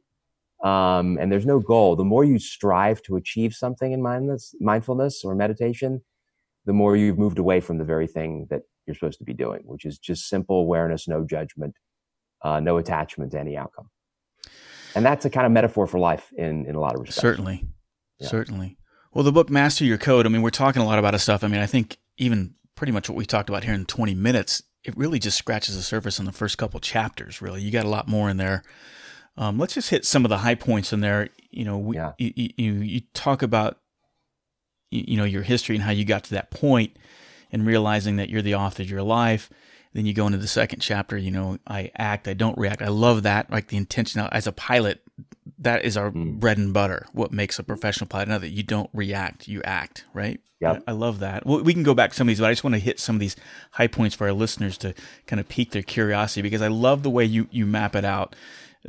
[0.62, 1.96] um, and there's no goal.
[1.96, 6.02] The more you strive to achieve something in mindless, mindfulness or meditation,
[6.66, 9.62] the more you've moved away from the very thing that you're supposed to be doing,
[9.64, 11.74] which is just simple awareness, no judgment,
[12.42, 13.88] uh, no attachment to any outcome.
[14.94, 17.20] and that's a kind of metaphor for life in in a lot of respects.
[17.20, 17.66] Certainly,
[18.20, 18.28] yeah.
[18.28, 18.76] certainly.
[19.12, 20.26] Well, the book Master Your Code.
[20.26, 21.44] I mean, we're talking a lot about stuff.
[21.44, 24.62] I mean, I think even pretty much what we talked about here in 20 minutes,
[24.84, 27.42] it really just scratches the surface in the first couple chapters.
[27.42, 28.62] Really, you got a lot more in there.
[29.36, 31.28] Um, let's just hit some of the high points in there.
[31.50, 32.12] You know, we, yeah.
[32.18, 33.78] you, you, you talk about
[34.90, 36.96] you, you know your history and how you got to that point,
[37.50, 39.50] and realizing that you're the author of your life.
[39.94, 41.18] Then you go into the second chapter.
[41.18, 42.80] You know, I act, I don't react.
[42.80, 43.50] I love that.
[43.50, 45.02] Like the intention as a pilot,
[45.58, 46.40] that is our mm.
[46.40, 47.06] bread and butter.
[47.12, 48.28] What makes a professional pilot?
[48.28, 50.04] Know that you don't react, you act.
[50.14, 50.40] Right.
[50.60, 50.78] Yeah.
[50.86, 51.44] I, I, love that.
[51.44, 53.00] Well, we can go back to some of these, but I just want to hit
[53.00, 53.34] some of these
[53.72, 54.94] high points for our listeners to
[55.26, 58.36] kind of pique their curiosity because I love the way you you map it out.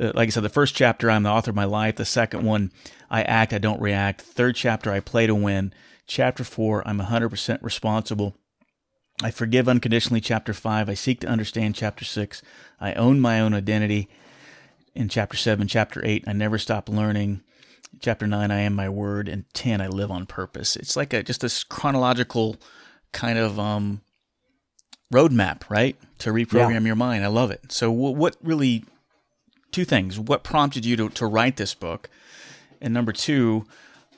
[0.00, 1.96] Uh, like I said, the first chapter, I'm the author of my life.
[1.96, 2.72] The second one,
[3.10, 4.22] I act, I don't react.
[4.22, 5.72] Third chapter, I play to win.
[6.06, 8.36] Chapter four, I'm 100% responsible.
[9.22, 10.20] I forgive unconditionally.
[10.20, 11.76] Chapter five, I seek to understand.
[11.76, 12.42] Chapter six,
[12.80, 14.08] I own my own identity.
[14.94, 17.42] In chapter seven, chapter eight, I never stop learning.
[18.00, 19.28] Chapter nine, I am my word.
[19.28, 20.76] And 10, I live on purpose.
[20.76, 22.56] It's like a, just this chronological
[23.12, 24.02] kind of, um,
[25.12, 25.96] roadmap, right?
[26.18, 26.80] To reprogram yeah.
[26.80, 27.24] your mind.
[27.24, 27.70] I love it.
[27.70, 28.84] So what really
[29.74, 30.18] two things.
[30.18, 32.08] What prompted you to, to write this book?
[32.80, 33.66] And number two,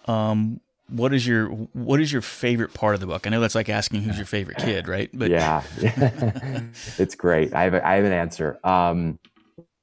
[0.07, 3.27] um, what is your what is your favorite part of the book?
[3.27, 5.11] I know that's like asking who's your favorite kid, right?
[5.13, 5.63] But yeah,
[6.99, 7.55] it's great.
[7.55, 8.61] I have a, I have an answer.
[8.63, 9.19] Um,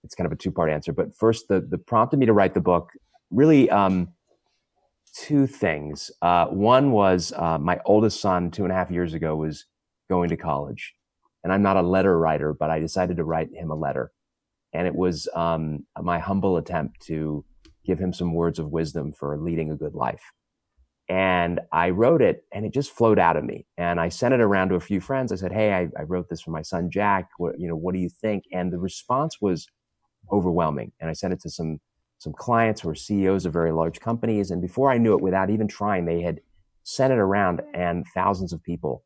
[0.04, 2.54] it's kind of a two part answer, but first, the the prompted me to write
[2.54, 2.92] the book
[3.32, 4.14] really um,
[5.14, 6.10] two things.
[6.22, 9.66] Uh, one was uh, my oldest son, two and a half years ago, was
[10.10, 10.94] going to college,
[11.44, 14.13] and I'm not a letter writer, but I decided to write him a letter
[14.74, 17.46] and it was um, my humble attempt to
[17.86, 20.24] give him some words of wisdom for leading a good life.
[21.10, 23.66] And I wrote it, and it just flowed out of me.
[23.78, 25.32] And I sent it around to a few friends.
[25.32, 27.30] I said, "Hey, I, I wrote this for my son Jack.
[27.38, 29.68] What, you know, what do you think?" And the response was
[30.32, 30.94] overwhelming.
[31.02, 31.80] And I sent it to some
[32.20, 34.50] some clients who are CEOs of very large companies.
[34.50, 36.40] And before I knew it, without even trying, they had
[36.84, 39.04] sent it around, and thousands of people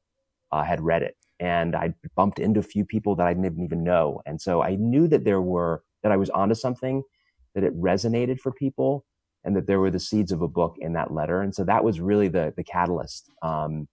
[0.52, 3.84] uh, had read it and I bumped into a few people that I didn't even
[3.84, 4.22] know.
[4.26, 7.04] And so I knew that there were, that I was onto something,
[7.54, 9.06] that it resonated for people,
[9.44, 11.42] and that there were the seeds of a book in that letter.
[11.42, 13.30] And so that was really the, the catalyst.
[13.42, 13.88] Um,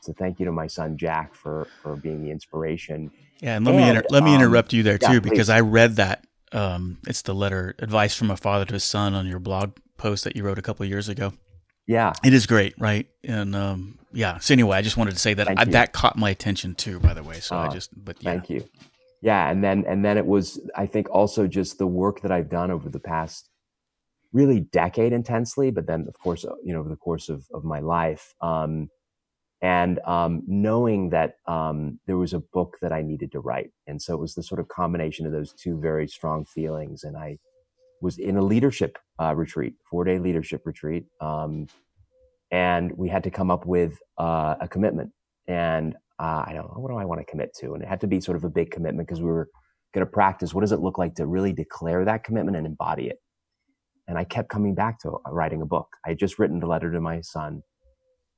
[0.00, 3.10] so thank you to my son Jack for, for being the inspiration.
[3.40, 3.56] Yeah.
[3.56, 5.60] And let and, me, inter- let me um, interrupt you there too, yeah, because I
[5.60, 6.26] read that.
[6.52, 10.24] Um, it's the letter advice from a father to his son on your blog post
[10.24, 11.32] that you wrote a couple years ago.
[11.86, 12.12] Yeah.
[12.24, 12.74] It is great.
[12.78, 13.08] Right.
[13.24, 14.38] And, um, yeah.
[14.38, 17.00] So anyway, I just wanted to say that I, that caught my attention too.
[17.00, 18.30] By the way, so uh, I just but yeah.
[18.30, 18.68] Thank you.
[19.20, 22.48] Yeah, and then and then it was I think also just the work that I've
[22.48, 23.50] done over the past
[24.32, 27.80] really decade intensely, but then of course you know over the course of of my
[27.80, 28.88] life, um,
[29.62, 34.00] and um, knowing that um, there was a book that I needed to write, and
[34.00, 37.38] so it was the sort of combination of those two very strong feelings, and I
[38.00, 41.06] was in a leadership uh, retreat, four day leadership retreat.
[41.20, 41.66] Um,
[42.50, 45.10] and we had to come up with uh, a commitment.
[45.48, 48.00] And uh, I don't know what do I want to commit to, and it had
[48.02, 49.48] to be sort of a big commitment because we were
[49.92, 50.54] going to practice.
[50.54, 53.18] What does it look like to really declare that commitment and embody it?
[54.06, 55.88] And I kept coming back to writing a book.
[56.04, 57.62] I had just written the letter to my son,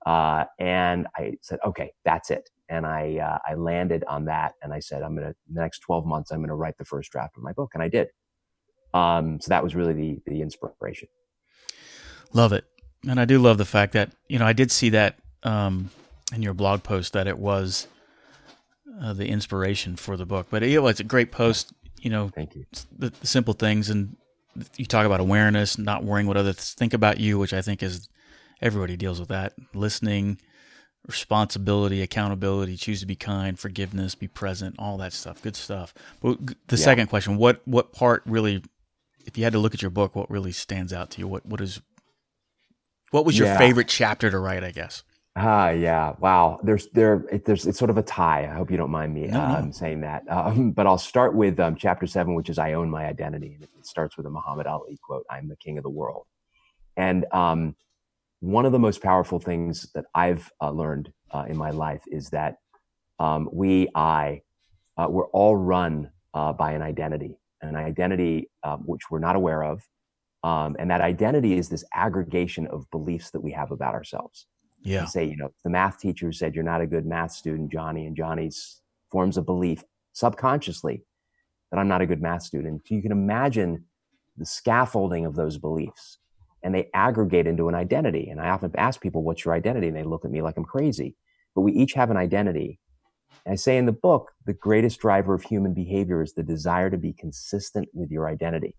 [0.07, 4.73] uh, and I said, "Okay, that's it." And I uh, I landed on that, and
[4.73, 7.43] I said, "I'm gonna the next 12 months, I'm gonna write the first draft of
[7.43, 8.09] my book," and I did.
[8.95, 11.09] Um, so that was really the the inspiration.
[12.33, 12.65] Love it.
[13.09, 15.91] And I do love the fact that you know I did see that um,
[16.35, 17.87] in your blog post that it was
[19.01, 20.49] uh, the inspiration for the book.
[20.51, 21.73] But it was a great post.
[22.01, 22.67] You know, thank you.
[22.97, 24.17] The, the, simple things, and
[24.77, 28.09] you talk about awareness, not worrying what others think about you, which I think is
[28.61, 29.55] everybody deals with that.
[29.75, 30.39] Listening,
[31.07, 35.43] responsibility, accountability, choose to be kind, forgiveness, be present, all that stuff.
[35.43, 35.95] Good stuff.
[36.21, 36.85] But the yeah.
[36.85, 38.63] second question: what what part really,
[39.25, 41.29] if you had to look at your book, what really stands out to you?
[41.29, 41.81] What what is
[43.11, 43.59] what was your yeah.
[43.59, 44.65] favorite chapter to write?
[44.65, 45.03] I guess.
[45.39, 46.15] Ah, uh, yeah.
[46.19, 46.61] Wow.
[46.63, 47.25] There's there.
[47.31, 48.45] It, there's it's sort of a tie.
[48.51, 49.71] I hope you don't mind me no, um, no.
[49.71, 50.23] saying that.
[50.29, 53.63] Um, but I'll start with um, chapter seven, which is "I own my identity," and
[53.63, 56.27] it starts with a Muhammad Ali quote: "I'm the king of the world."
[56.97, 57.77] And um,
[58.41, 62.31] one of the most powerful things that I've uh, learned uh, in my life is
[62.31, 62.57] that
[63.19, 64.43] um, we, I,
[64.97, 69.65] uh, we're all run uh, by an identity, an identity uh, which we're not aware
[69.65, 69.83] of,
[70.43, 74.47] um, and that identity is this aggregation of beliefs that we have about ourselves.
[74.83, 75.03] Yeah.
[75.03, 78.07] You say, you know, the math teacher said you're not a good math student, Johnny,
[78.07, 81.05] and Johnny's forms a belief subconsciously
[81.71, 82.83] that I'm not a good math student.
[82.89, 83.85] You can imagine
[84.37, 86.19] the scaffolding of those beliefs
[86.63, 88.29] and they aggregate into an identity.
[88.31, 89.89] And I often ask people, what's your identity?
[89.89, 91.17] And they look at me like I'm crazy.
[91.55, 92.81] But we each have an identity.
[93.45, 96.91] And I say in the book, the greatest driver of human behavior is the desire
[96.91, 98.75] to be consistent with your identity.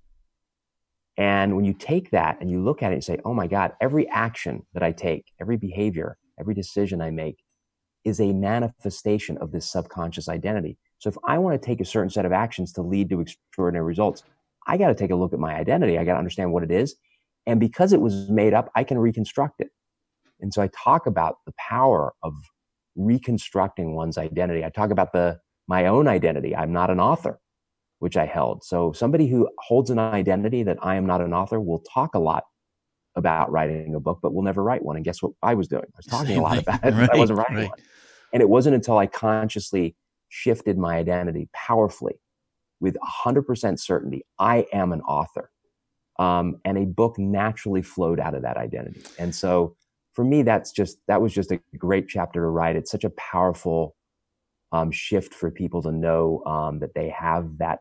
[1.18, 3.74] And when you take that and you look at it and say, oh my God,
[3.82, 7.38] every action that I take, every behavior, every decision I make
[8.06, 10.78] is a manifestation of this subconscious identity.
[11.00, 13.86] So if I want to take a certain set of actions to lead to extraordinary
[13.86, 14.24] results,
[14.68, 15.98] I got to take a look at my identity.
[15.98, 16.96] I got to understand what it is.
[17.46, 19.70] And because it was made up, I can reconstruct it.
[20.40, 22.34] And so I talk about the power of
[22.96, 24.64] reconstructing one's identity.
[24.64, 26.56] I talk about the my own identity.
[26.56, 27.40] I'm not an author,
[28.00, 28.64] which I held.
[28.64, 32.20] So somebody who holds an identity that I am not an author will talk a
[32.20, 32.44] lot
[33.16, 34.96] about writing a book, but will never write one.
[34.96, 35.84] And guess what I was doing?
[35.84, 36.60] I was talking Same a lot thing.
[36.68, 36.94] about it.
[36.94, 37.70] Right, I wasn't writing right.
[37.70, 37.80] one.
[38.34, 39.96] And it wasn't until I consciously
[40.30, 42.20] shifted my identity powerfully
[42.80, 44.24] with 100% certainty.
[44.38, 45.50] I am an author.
[46.20, 49.02] Um, and a book naturally flowed out of that identity.
[49.20, 49.76] And so
[50.14, 52.76] for me, that's just, that was just a great chapter to write.
[52.76, 53.96] It's such a powerful
[54.72, 57.80] um, shift for people to know um, that they have that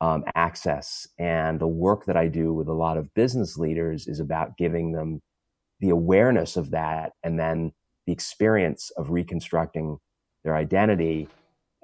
[0.00, 1.08] um, access.
[1.18, 4.92] And the work that I do with a lot of business leaders is about giving
[4.92, 5.20] them
[5.80, 7.72] the awareness of that and then
[8.06, 9.98] the experience of reconstructing
[10.44, 11.28] their identity.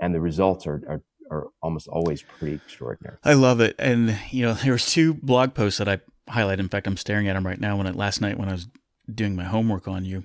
[0.01, 3.17] And the results are, are, are almost always pretty extraordinary.
[3.25, 3.77] I love it.
[3.79, 6.01] And, you know, there was two blog posts that I
[6.31, 6.61] highlighted.
[6.61, 8.69] In fact, I'm staring at them right now when I, last night when I was
[9.13, 10.25] doing my homework on you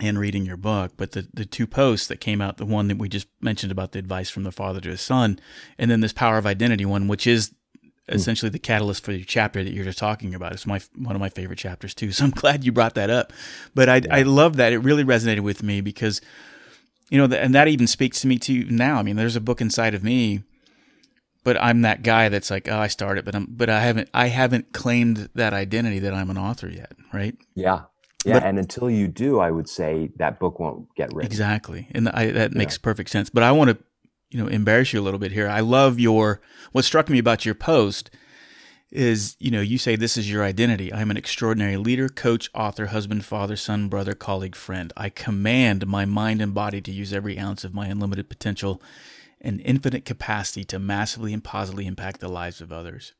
[0.00, 2.98] and reading your book, but the, the two posts that came out, the one that
[2.98, 5.38] we just mentioned about the advice from the father to his son,
[5.78, 7.88] and then this power of identity one, which is hmm.
[8.08, 10.52] essentially the catalyst for your chapter that you're just talking about.
[10.52, 12.12] It's my one of my favorite chapters too.
[12.20, 13.32] So I'm glad you brought that up.
[13.74, 14.16] But I yeah.
[14.16, 14.72] I love that.
[14.72, 16.20] It really resonated with me because
[17.10, 18.98] you know, and that even speaks to me too now.
[18.98, 20.44] I mean, there's a book inside of me,
[21.42, 24.28] but I'm that guy that's like, oh, I started, but I'm but I haven't I
[24.28, 27.36] haven't claimed that identity that I'm an author yet, right?
[27.54, 27.82] Yeah.
[28.24, 31.30] Yeah, but, and until you do, I would say that book won't get written.
[31.30, 32.82] Exactly, and I, that makes yeah.
[32.82, 33.30] perfect sense.
[33.30, 33.78] But I want to,
[34.30, 35.48] you know, embarrass you a little bit here.
[35.48, 36.40] I love your.
[36.72, 38.10] What struck me about your post
[38.90, 40.92] is, you know, you say this is your identity.
[40.92, 44.92] I'm an extraordinary leader, coach, author, husband, father, son, brother, colleague, friend.
[44.96, 48.82] I command my mind and body to use every ounce of my unlimited potential
[49.40, 53.14] and infinite capacity to massively and positively impact the lives of others.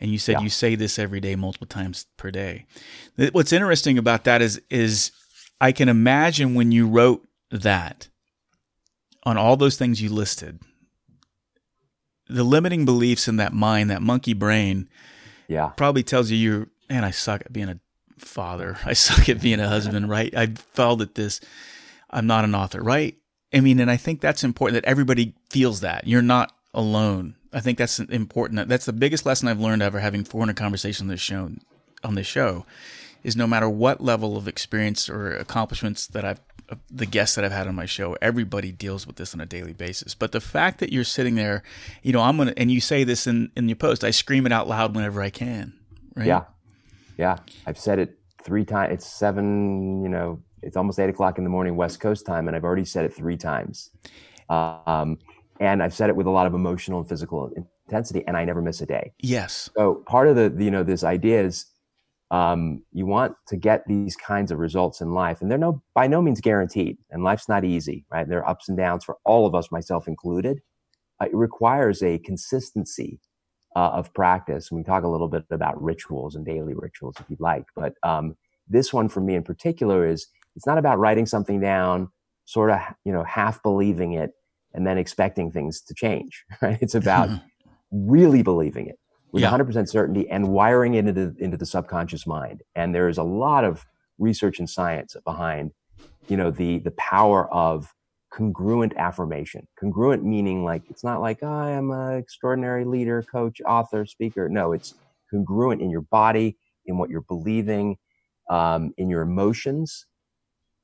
[0.00, 0.40] And you said yeah.
[0.40, 2.66] you say this every day, multiple times per day.
[3.32, 5.12] What's interesting about that is, is
[5.60, 8.08] I can imagine when you wrote that
[9.22, 10.60] on all those things you listed,
[12.28, 14.88] the limiting beliefs in that mind, that monkey brain,
[15.48, 17.78] yeah, probably tells you you're, man, I suck at being a
[18.18, 18.78] father.
[18.84, 20.34] I suck at being a husband, right?
[20.36, 21.40] I failed at this.
[22.10, 23.16] I'm not an author, right?
[23.52, 27.36] I mean, and I think that's important that everybody feels that you're not alone.
[27.54, 28.68] I think that's important.
[28.68, 31.50] That's the biggest lesson I've learned ever having 400 conversations on this show.
[32.02, 32.66] On this show,
[33.22, 36.40] is no matter what level of experience or accomplishments that I've,
[36.90, 39.72] the guests that I've had on my show, everybody deals with this on a daily
[39.72, 40.14] basis.
[40.14, 41.62] But the fact that you're sitting there,
[42.02, 44.52] you know, I'm gonna, and you say this in in your post, I scream it
[44.52, 45.72] out loud whenever I can.
[46.14, 46.26] Right?
[46.26, 46.44] Yeah,
[47.16, 47.38] yeah.
[47.66, 48.92] I've said it three times.
[48.92, 50.02] It's seven.
[50.02, 52.84] You know, it's almost eight o'clock in the morning West Coast time, and I've already
[52.84, 53.90] said it three times.
[54.50, 55.18] Um,
[55.60, 57.50] and I've said it with a lot of emotional and physical
[57.86, 59.12] intensity, and I never miss a day.
[59.20, 59.70] Yes.
[59.76, 61.66] So part of the, you know, this idea is
[62.30, 66.06] um, you want to get these kinds of results in life, and they're no by
[66.06, 66.98] no means guaranteed.
[67.10, 68.28] And life's not easy, right?
[68.28, 70.60] There are ups and downs for all of us, myself included.
[71.20, 73.20] Uh, it requires a consistency
[73.76, 74.72] uh, of practice.
[74.72, 77.64] We talk a little bit about rituals and daily rituals, if you'd like.
[77.76, 78.36] But um,
[78.68, 82.08] this one, for me in particular, is it's not about writing something down,
[82.46, 84.32] sort of, you know, half believing it
[84.74, 86.78] and then expecting things to change, right?
[86.80, 87.30] It's about
[87.90, 88.98] really believing it
[89.32, 89.50] with yeah.
[89.50, 92.62] 100% certainty and wiring it into, into the subconscious mind.
[92.74, 93.84] And there is a lot of
[94.18, 95.72] research and science behind,
[96.28, 97.92] you know, the, the power of
[98.32, 99.66] congruent affirmation.
[99.78, 104.48] Congruent meaning like, it's not like, oh, I am an extraordinary leader, coach, author, speaker.
[104.48, 104.94] No, it's
[105.32, 106.56] congruent in your body,
[106.86, 107.96] in what you're believing,
[108.50, 110.06] um, in your emotions,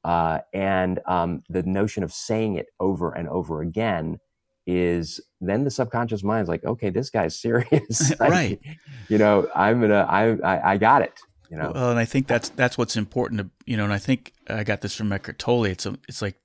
[0.05, 4.19] uh, and um, the notion of saying it over and over again
[4.67, 8.61] is then the subconscious mind is like, okay, this guy's serious, right?
[9.09, 11.19] you know, I'm gonna, I, I, I, got it.
[11.51, 13.99] You know, well, and I think that's that's what's important to you know, and I
[13.99, 15.65] think I got this from Eckhart Tolle.
[15.65, 16.37] It's a, it's like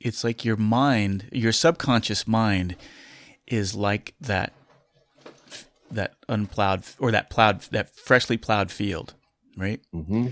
[0.00, 2.76] it's like your mind, your subconscious mind,
[3.46, 4.52] is like that
[5.90, 9.14] that unplowed or that plowed that freshly plowed field,
[9.56, 9.80] right?
[9.94, 10.28] Mm-hmm.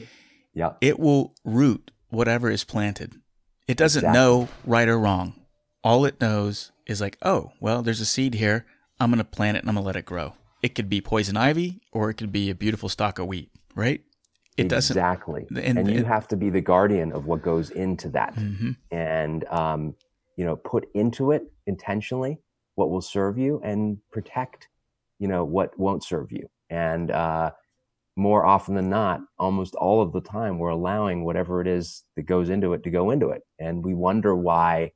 [0.53, 3.21] Yeah, it will root whatever is planted.
[3.67, 4.19] It doesn't exactly.
[4.19, 5.35] know right or wrong.
[5.85, 8.67] All it knows is like, oh, well, there's a seed here.
[8.99, 10.35] I'm going to plant it and I'm going to let it grow.
[10.63, 14.03] It could be poison ivy or it could be a beautiful stalk of wheat, right?
[14.57, 18.09] It doesn't exactly, and, and you have to be the guardian of what goes into
[18.09, 18.73] that, mm-hmm.
[18.91, 19.95] and um,
[20.37, 22.41] you know, put into it intentionally
[22.75, 24.69] what will serve you and protect,
[25.21, 26.49] you know, what won't serve you.
[26.71, 27.53] And uh,
[28.19, 32.27] more often than not, almost all of the time, we're allowing whatever it is that
[32.27, 33.43] goes into it to go into it.
[33.61, 34.91] And we wonder why,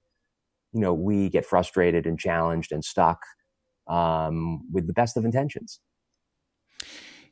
[0.73, 3.21] you know, we get frustrated and challenged and stuck
[3.89, 5.81] um, with the best of intentions.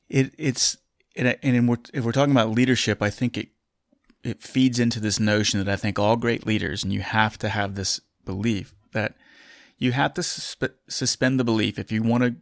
[0.09, 0.77] It, it's,
[1.17, 3.49] and, and we're, if we're talking about leadership, I think it,
[4.23, 7.49] it feeds into this notion that I think all great leaders, and you have to
[7.49, 9.15] have this belief that
[9.79, 12.37] you have to suspe- suspend the belief if you want to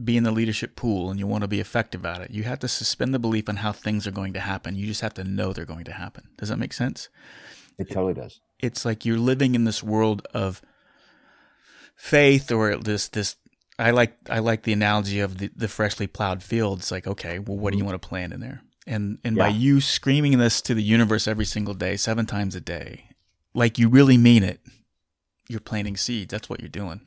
[0.00, 2.58] be in the leadership pool and you want to be effective at it, you have
[2.60, 4.76] to suspend the belief on how things are going to happen.
[4.76, 6.28] You just have to know they're going to happen.
[6.38, 7.08] Does that make sense?
[7.78, 8.40] It totally does.
[8.58, 10.62] It's like you're living in this world of
[11.94, 13.36] faith or this this
[13.78, 16.78] I like I like the analogy of the, the freshly plowed field.
[16.78, 17.90] It's like, okay, well what do you mm-hmm.
[17.90, 18.62] want to plant in there?
[18.86, 19.44] And and yeah.
[19.44, 23.08] by you screaming this to the universe every single day, seven times a day,
[23.52, 24.60] like you really mean it,
[25.48, 26.30] you're planting seeds.
[26.30, 27.02] That's what you're doing.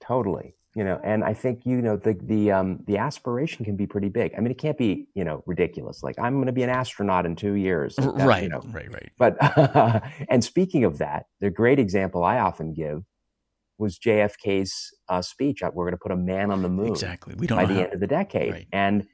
[0.00, 3.86] Totally you know and i think you know the the um the aspiration can be
[3.86, 4.32] pretty big.
[4.36, 6.02] I mean it can't be you know ridiculous.
[6.02, 7.96] Like i'm going to be an astronaut in two years.
[7.96, 8.42] That, right.
[8.44, 8.60] you know.
[8.66, 9.10] Right right.
[9.18, 13.02] But uh, and speaking of that the great example i often give
[13.78, 17.34] was jfk's uh, speech we're going to put a man on the moon exactly.
[17.36, 17.80] We don't by the how.
[17.80, 18.52] end of the decade.
[18.52, 18.66] Right.
[18.72, 19.06] and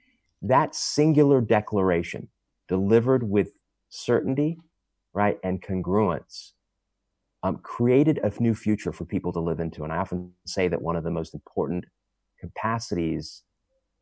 [0.42, 2.28] that singular declaration
[2.68, 3.52] delivered with
[3.88, 4.59] certainty
[5.14, 6.52] right and congruence
[7.47, 9.84] um, created a new future for people to live into.
[9.84, 11.84] And I often say that one of the most important
[12.40, 13.42] capacities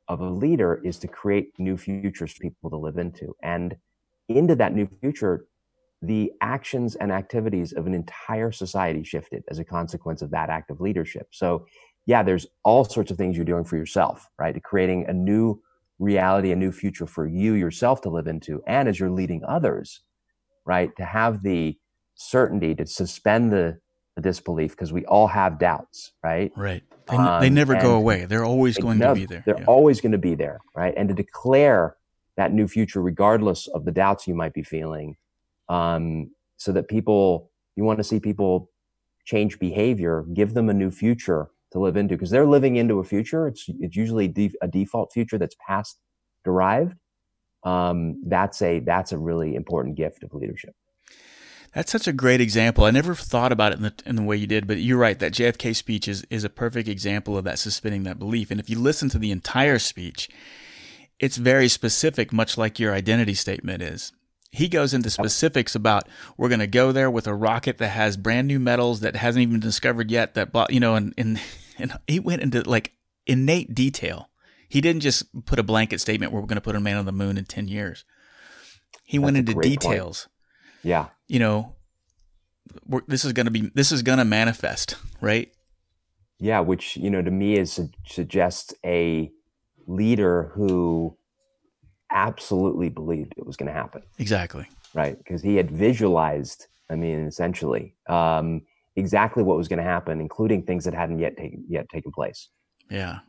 [0.09, 3.34] of a leader is to create new futures for people to live into.
[3.42, 3.76] And
[4.30, 5.45] into that new future,
[6.01, 10.70] the actions and activities of an entire society shifted as a consequence of that act
[10.70, 11.28] of leadership.
[11.30, 11.66] So,
[12.07, 14.62] yeah, there's all sorts of things you're doing for yourself, right?
[14.62, 15.61] Creating a new
[15.99, 18.62] reality, a new future for you yourself to live into.
[18.66, 20.01] And as you're leading others,
[20.64, 21.76] right, to have the
[22.15, 23.79] certainty to suspend the,
[24.17, 26.53] the disbelief because we all have doubts, right?
[26.57, 26.83] Right.
[27.09, 28.25] They, um, they never go away.
[28.25, 29.43] They're always going never, to be there.
[29.45, 29.67] They're yeah.
[29.67, 30.95] always going to be there, right?
[30.97, 31.97] And to declare
[32.37, 35.17] that new future, regardless of the doubts you might be feeling,
[35.69, 38.71] um, so that people, you want to see people
[39.25, 43.05] change behavior, give them a new future to live into because they're living into a
[43.05, 43.49] future.
[43.49, 45.99] It's it's usually de- a default future that's past
[46.45, 46.95] derived.
[47.65, 50.75] Um, that's a that's a really important gift of leadership.
[51.75, 52.85] That's such a great example.
[52.85, 55.18] I never thought about it in the, in the way you did, but you're right.
[55.18, 58.53] That JFK speech is, is a perfect example of that suspending that belief.
[58.53, 60.31] And if you listen to the entire speech,
[61.18, 64.12] it's very specific, much like your identity statement is.
[64.53, 68.16] He goes into specifics about we're going to go there with a rocket that has
[68.16, 70.35] brand new metals that hasn't even been discovered yet.
[70.35, 71.41] That you know, and and
[71.79, 72.93] and he went into like
[73.27, 74.31] innate detail.
[74.68, 77.05] He didn't just put a blanket statement where we're going to put a man on
[77.05, 78.05] the moon in ten years.
[79.05, 80.29] He That's went into details.
[80.29, 80.34] Point.
[80.85, 81.09] Yeah.
[81.26, 81.74] You know,
[83.09, 85.51] this is going to be this is going to manifest, right?
[86.39, 89.30] Yeah, which you know to me is suggests a
[89.87, 91.16] leader who
[92.11, 94.03] absolutely believed it was going to happen.
[94.18, 94.68] Exactly.
[94.95, 96.66] Right, because he had visualized.
[96.91, 98.62] I mean, essentially, um,
[98.95, 102.51] exactly what was going to happen, including things that hadn't yet taken yet taken place.
[102.91, 103.20] Yeah,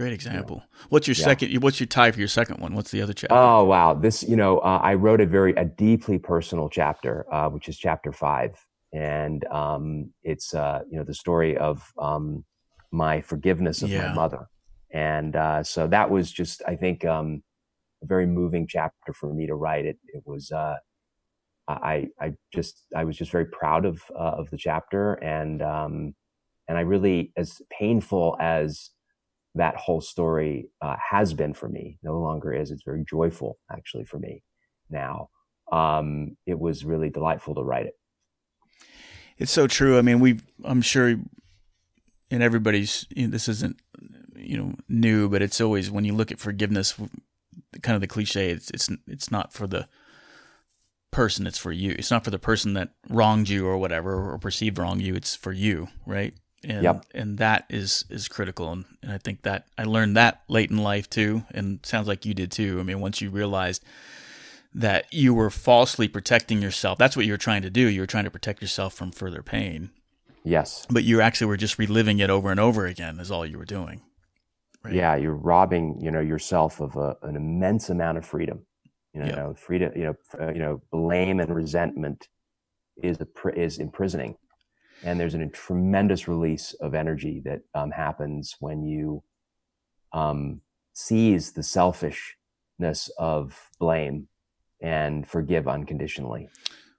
[0.00, 0.62] Great example.
[0.62, 0.86] Yeah.
[0.88, 1.24] What's your yeah.
[1.24, 1.62] second?
[1.62, 2.74] What's your tie for your second one?
[2.74, 3.34] What's the other chapter?
[3.34, 7.50] Oh wow, this you know uh, I wrote a very a deeply personal chapter, uh,
[7.50, 8.52] which is chapter five,
[8.94, 12.46] and um, it's uh, you know the story of um,
[12.90, 14.08] my forgiveness of yeah.
[14.08, 14.46] my mother,
[14.90, 17.42] and uh, so that was just I think um,
[18.02, 19.84] a very moving chapter for me to write.
[19.84, 20.76] It it was uh,
[21.68, 26.14] I I just I was just very proud of uh, of the chapter, and um,
[26.68, 28.92] and I really as painful as
[29.54, 31.98] that whole story uh, has been for me.
[32.02, 32.70] No longer is.
[32.70, 34.42] It's very joyful, actually, for me
[34.88, 35.28] now.
[35.72, 37.94] Um, it was really delightful to write it.
[39.38, 39.98] It's so true.
[39.98, 40.40] I mean, we.
[40.64, 41.16] I'm sure,
[42.30, 43.06] and everybody's.
[43.10, 43.80] You know, this isn't,
[44.36, 46.94] you know, new, but it's always when you look at forgiveness,
[47.82, 48.50] kind of the cliche.
[48.50, 49.88] It's it's it's not for the
[51.10, 51.46] person.
[51.46, 51.94] It's for you.
[51.98, 55.14] It's not for the person that wronged you or whatever or perceived wrong you.
[55.14, 56.34] It's for you, right?
[56.64, 57.04] And yep.
[57.14, 58.70] and that is is critical.
[58.70, 62.24] And, and, i think that i learned that late in life too and sounds like
[62.24, 62.78] you did too.
[62.80, 63.82] I mean once you realized
[64.72, 67.88] that you were falsely protecting yourself that's what you were trying to do.
[67.88, 69.90] You were trying to protect yourself from further pain.
[70.42, 70.86] Yes.
[70.88, 73.64] But you actually were just reliving it over and over again is all you were
[73.64, 74.02] doing.
[74.82, 74.94] Right?
[74.94, 78.64] yeah you're robbing you know yourself of a, an immense amount of freedom.
[79.12, 79.58] You know yep.
[79.58, 82.28] freedom you know uh, you know blame and resentment
[83.02, 84.36] is a, is imprisoning
[85.04, 89.22] and there's a tremendous release of energy that um, happens when you
[90.12, 90.60] um,
[90.92, 94.28] seize the selfishness of blame
[94.82, 96.48] and forgive unconditionally.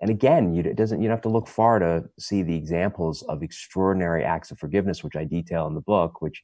[0.02, 3.22] And again, you, it doesn't you don't have to look far to see the examples
[3.24, 6.42] of extraordinary acts of forgiveness, which I detail in the book, which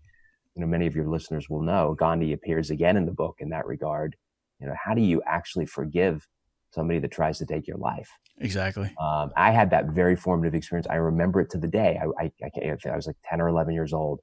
[0.56, 3.50] you know many of your listeners will know, Gandhi appears again in the book in
[3.50, 4.16] that regard.
[4.60, 6.28] You know, how do you actually forgive
[6.72, 8.10] somebody that tries to take your life?
[8.40, 8.94] Exactly.
[9.02, 10.88] Um, I had that very formative experience.
[10.90, 12.00] I remember it to the day.
[12.02, 14.22] I, I, I, I was like 10 or 11 years old.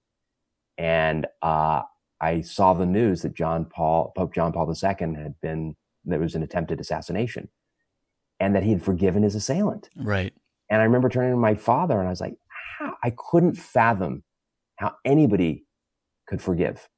[0.78, 1.82] And uh,
[2.20, 5.74] I saw the news that John Paul, Pope John Paul II had been,
[6.04, 7.48] there was an attempted assassination
[8.40, 9.88] and that he had forgiven his assailant.
[9.96, 10.32] Right.
[10.70, 12.34] And I remember turning to my father and I was like,
[12.78, 12.94] how?
[13.02, 14.22] I couldn't fathom
[14.76, 15.64] how anybody
[16.26, 16.88] could forgive,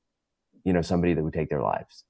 [0.64, 2.04] you know, somebody that would take their lives.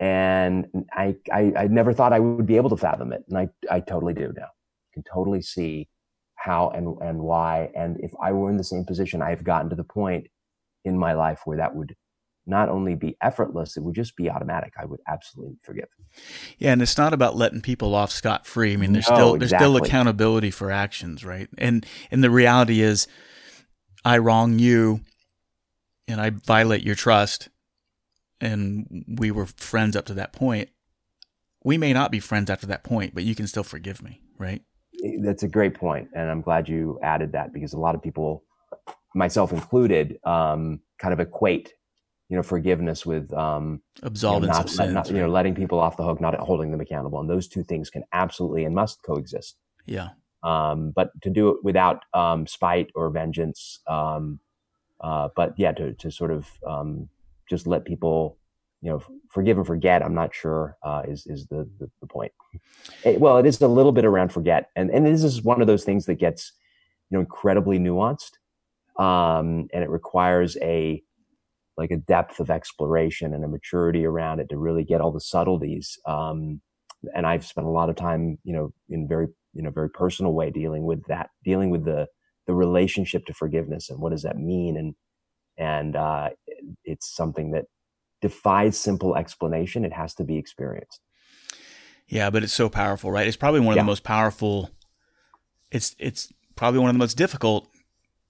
[0.00, 3.22] And I, I, I never thought I would be able to fathom it.
[3.28, 4.46] And I, I totally do now.
[4.46, 5.88] I can totally see
[6.36, 7.70] how and, and why.
[7.76, 10.26] And if I were in the same position, I've gotten to the point
[10.86, 11.94] in my life where that would
[12.46, 14.72] not only be effortless, it would just be automatic.
[14.78, 15.88] I would absolutely forgive.
[16.58, 18.72] Yeah, and it's not about letting people off scot free.
[18.72, 21.48] I mean, there's no, still there's still accountability for actions, right?
[21.58, 23.06] And and the reality is,
[24.04, 25.00] I wrong you,
[26.08, 27.50] and I violate your trust,
[28.40, 30.70] and we were friends up to that point.
[31.62, 34.62] We may not be friends after that point, but you can still forgive me, right?
[35.20, 38.44] That's a great point, and I'm glad you added that because a lot of people,
[39.14, 41.72] myself included, um, kind of equate,
[42.28, 45.78] you know, forgiveness with um, absolvance you know, not, sins, not, you know, letting people
[45.78, 49.02] off the hook, not holding them accountable, and those two things can absolutely and must
[49.02, 49.56] coexist.
[49.86, 50.10] Yeah.
[50.42, 54.40] Um, but to do it without um, spite or vengeance, um,
[55.00, 57.08] uh, but yeah, to to sort of um,
[57.50, 58.38] just let people,
[58.80, 60.02] you know, forgive and forget.
[60.02, 62.32] I'm not sure uh, is is the, the, the point.
[63.04, 65.66] It, well, it is a little bit around forget, and and this is one of
[65.66, 66.52] those things that gets,
[67.10, 68.32] you know, incredibly nuanced,
[68.98, 71.02] um, and it requires a
[71.76, 75.20] like a depth of exploration and a maturity around it to really get all the
[75.20, 75.98] subtleties.
[76.06, 76.60] Um,
[77.14, 80.32] and I've spent a lot of time, you know, in very you know very personal
[80.32, 82.06] way dealing with that, dealing with the
[82.46, 84.94] the relationship to forgiveness and what does that mean and
[85.60, 86.30] and uh,
[86.84, 87.66] it's something that
[88.22, 89.84] defies simple explanation.
[89.84, 91.00] It has to be experienced.
[92.08, 93.26] Yeah, but it's so powerful, right?
[93.26, 93.82] It's probably one of yeah.
[93.82, 94.70] the most powerful.
[95.70, 97.68] It's it's probably one of the most difficult,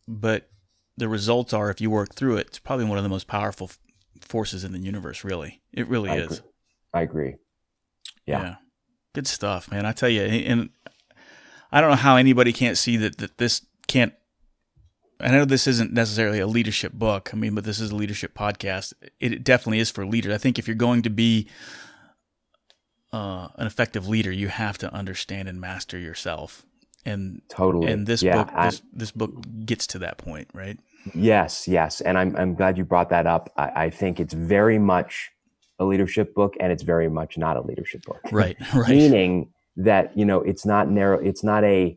[0.06, 0.50] but
[0.98, 2.48] the results are if you work through it.
[2.48, 3.70] It's probably one of the most powerful
[4.20, 5.24] forces in the universe.
[5.24, 6.38] Really, it really I is.
[6.38, 6.50] Agree.
[6.92, 7.34] I agree.
[8.26, 8.42] Yeah.
[8.42, 8.54] yeah.
[9.14, 9.86] good stuff, man.
[9.86, 10.70] I tell you, and
[11.72, 14.12] I don't know how anybody can't see that that this can't
[15.20, 17.30] I know this isn't necessarily a leadership book.
[17.32, 18.92] I mean, but this is a leadership podcast.
[19.18, 20.32] It definitely is for leaders.
[20.32, 21.48] I think if you're going to be
[23.12, 26.64] uh, an effective leader, you have to understand and master yourself.
[27.04, 27.90] And totally.
[27.90, 29.32] And this yeah, book, this, this, book
[29.64, 30.78] gets to that point, right?
[31.14, 32.02] Yes, yes.
[32.02, 33.50] And I'm I'm glad you brought that up.
[33.56, 35.30] I, I think it's very much
[35.78, 38.20] a leadership book, and it's very much not a leadership book.
[38.30, 38.56] Right.
[38.74, 38.90] Right.
[38.90, 41.18] Meaning that you know it's not narrow.
[41.18, 41.96] It's not a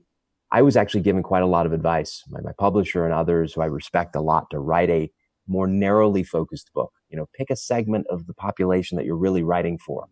[0.54, 3.62] I was actually given quite a lot of advice by my publisher and others who
[3.62, 5.12] I respect a lot to write a
[5.48, 6.94] more narrowly focused book.
[7.10, 10.06] You know, pick a segment of the population that you're really writing for.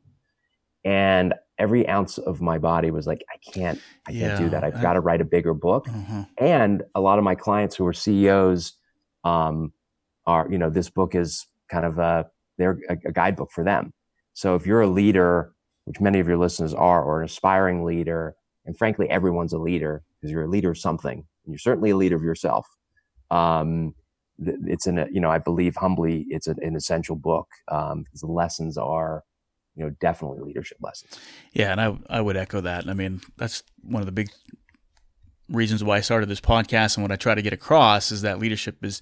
[0.84, 4.64] And every ounce of my body was like, I can't, I can't do that.
[4.64, 5.88] I've I, got to write a bigger book.
[5.88, 6.26] Uh-huh.
[6.39, 8.74] And a lot of my clients who are CEOs,
[9.24, 9.72] um,
[10.26, 12.26] are, you know, this book is kind of a,
[12.58, 13.94] they're a, a guidebook for them.
[14.34, 15.54] So if you're a leader,
[15.86, 18.36] which many of your listeners are, or an aspiring leader,
[18.66, 21.18] and frankly, everyone's a leader because you're a leader of something.
[21.46, 22.68] And You're certainly a leader of yourself.
[23.32, 23.96] Um,
[24.40, 28.28] it's an, you know, I believe humbly, it's an, an essential book um, because the
[28.28, 29.24] lessons are,
[29.76, 31.18] you know, definitely leadership lessons.
[31.54, 32.88] Yeah, and I I would echo that.
[32.90, 34.30] I mean, that's one of the big
[35.48, 38.40] reasons why I started this podcast and what I try to get across is that
[38.40, 39.02] leadership is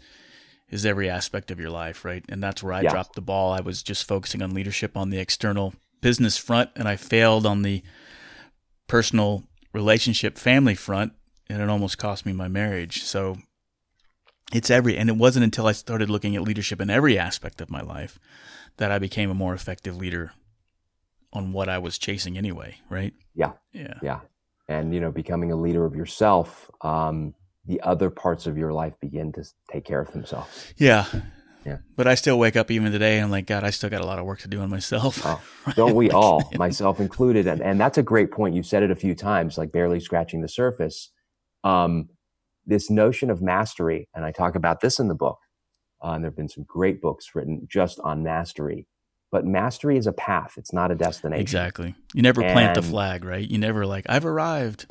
[0.69, 2.23] is every aspect of your life, right?
[2.29, 3.51] And that's where I dropped the ball.
[3.51, 7.63] I was just focusing on leadership on the external business front, and I failed on
[7.63, 7.81] the
[8.87, 9.43] personal
[9.73, 11.13] relationship family front
[11.49, 13.03] and it almost cost me my marriage.
[13.03, 13.37] So
[14.53, 17.69] it's every and it wasn't until I started looking at leadership in every aspect of
[17.69, 18.19] my life
[18.77, 20.31] that I became a more effective leader
[21.31, 23.13] on what I was chasing anyway, right?
[23.35, 23.53] Yeah.
[23.73, 23.99] Yeah.
[24.01, 24.19] Yeah.
[24.67, 27.33] And you know, becoming a leader of yourself, um,
[27.65, 30.73] the other parts of your life begin to take care of themselves.
[30.77, 31.05] Yeah.
[31.69, 31.77] Yeah.
[31.95, 34.05] But I still wake up even today and I'm like, God, I still got a
[34.05, 35.21] lot of work to do on myself.
[35.23, 35.41] Oh,
[35.75, 37.45] don't we all, myself included?
[37.45, 38.55] And, and that's a great point.
[38.55, 41.11] You've said it a few times, like barely scratching the surface.
[41.63, 42.09] Um,
[42.65, 45.37] this notion of mastery, and I talk about this in the book,
[46.03, 48.87] uh, and there have been some great books written just on mastery.
[49.31, 51.41] But mastery is a path; it's not a destination.
[51.41, 51.95] Exactly.
[52.13, 53.47] You never and, plant the flag, right?
[53.47, 54.85] You never like, I've arrived.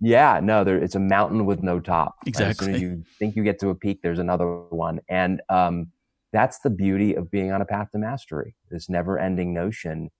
[0.00, 2.16] Yeah, no, there, it's a mountain with no top.
[2.26, 2.68] Exactly.
[2.68, 2.74] Right?
[2.74, 5.88] As soon as you think you get to a peak, there's another one, and um,
[6.32, 8.56] that's the beauty of being on a path to mastery.
[8.70, 10.10] This never-ending notion,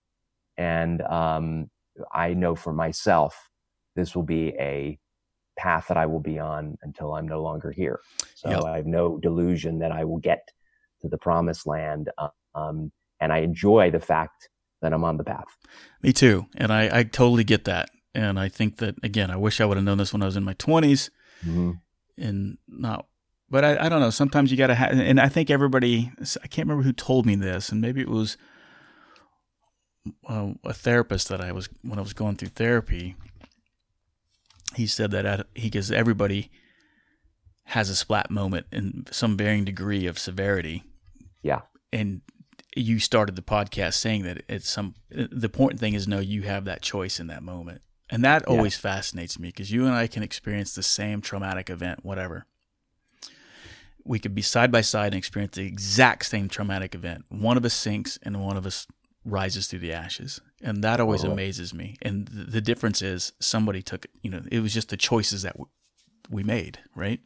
[0.57, 1.69] and um,
[2.13, 3.49] I know for myself,
[3.95, 4.99] this will be a
[5.57, 7.99] path that I will be on until I'm no longer here.
[8.35, 8.63] So yep.
[8.63, 10.49] I have no delusion that I will get
[11.01, 12.09] to the promised land.
[12.55, 14.49] Um, and I enjoy the fact
[14.81, 15.45] that I'm on the path.
[16.01, 16.47] Me too.
[16.55, 17.89] And I, I totally get that.
[18.13, 20.35] And I think that, again, I wish I would have known this when I was
[20.35, 21.09] in my 20s
[21.45, 21.71] mm-hmm.
[22.17, 23.05] and not,
[23.51, 24.09] but I, I don't know.
[24.09, 27.35] Sometimes you got to have, and I think everybody, I can't remember who told me
[27.35, 28.37] this, and maybe it was
[30.27, 33.17] uh, a therapist that I was, when I was going through therapy,
[34.75, 36.49] he said that at, he gives everybody
[37.65, 40.83] has a splat moment in some varying degree of severity.
[41.43, 41.61] Yeah.
[41.91, 42.21] And
[42.75, 46.63] you started the podcast saying that it's some the important thing is know you have
[46.65, 47.81] that choice in that moment.
[48.09, 48.53] And that yeah.
[48.53, 52.45] always fascinates me because you and I can experience the same traumatic event, whatever.
[54.03, 57.25] We could be side by side and experience the exact same traumatic event.
[57.29, 58.87] One of us sinks and one of us
[59.23, 60.41] rises through the ashes.
[60.63, 61.31] And that always oh.
[61.31, 61.95] amazes me.
[62.01, 65.55] And the difference is somebody took, you know, it was just the choices that
[66.29, 67.19] we made, right?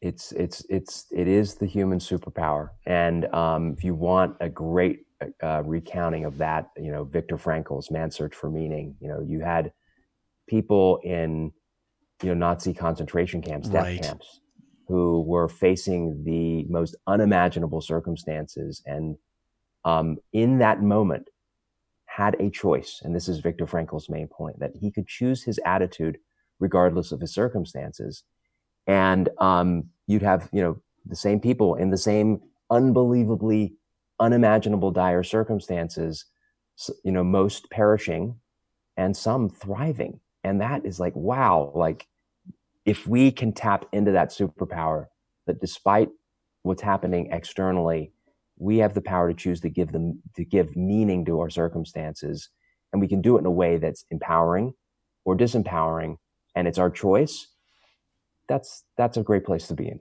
[0.00, 5.06] it's it's it's it is the human superpower and um, if you want a great
[5.42, 9.40] uh, recounting of that you know viktor frankl's man's search for meaning you know you
[9.40, 9.72] had
[10.48, 11.50] people in
[12.22, 14.02] you know nazi concentration camps death right.
[14.02, 14.40] camps
[14.88, 19.16] who were facing the most unimaginable circumstances and
[19.84, 21.28] um, in that moment
[22.06, 25.60] had a choice and this is viktor frankl's main point that he could choose his
[25.64, 26.18] attitude
[26.60, 28.24] regardless of his circumstances.
[28.86, 33.74] And um, you'd have you know the same people in the same unbelievably
[34.20, 36.26] unimaginable dire circumstances
[37.04, 38.36] you know most perishing
[38.96, 40.20] and some thriving.
[40.44, 42.06] And that is like wow like
[42.88, 45.06] if we can tap into that superpower
[45.46, 46.08] that despite
[46.62, 48.12] what's happening externally
[48.58, 52.48] we have the power to choose to give them to give meaning to our circumstances
[52.92, 54.72] and we can do it in a way that's empowering
[55.26, 56.16] or disempowering
[56.56, 57.48] and it's our choice
[58.48, 60.00] that's that's a great place to be in.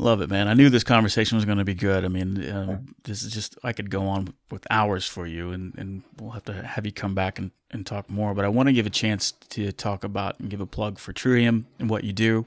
[0.00, 0.48] Love it, man.
[0.48, 2.06] I knew this conversation was going to be good.
[2.06, 5.74] I mean, um, this is just, I could go on with hours for you, and,
[5.76, 8.32] and we'll have to have you come back and, and talk more.
[8.32, 11.12] But I want to give a chance to talk about and give a plug for
[11.12, 12.46] Trium and what you do.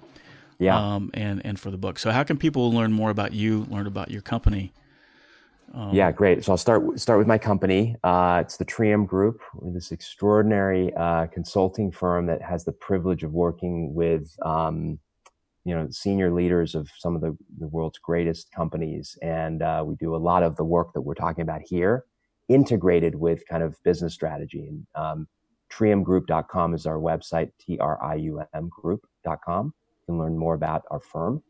[0.58, 0.78] Yeah.
[0.78, 2.00] Um, and, and for the book.
[2.00, 4.74] So, how can people learn more about you, learn about your company?
[5.74, 6.44] Um, yeah, great.
[6.46, 7.96] So I'll start start with my company.
[8.04, 9.42] Uh, it's the Trium Group,
[9.74, 15.00] this extraordinary uh, consulting firm that has the privilege of working with, um,
[15.66, 19.96] you know, senior leaders of some of the, the world's greatest companies, and uh, we
[19.96, 22.06] do a lot of the work that we're talking about here,
[22.50, 24.68] integrated with kind of business strategy.
[24.68, 25.28] And um,
[25.72, 27.52] triumgroup.com is our website.
[27.60, 29.66] T R I U M group.com.
[29.66, 31.42] You can learn more about our firm.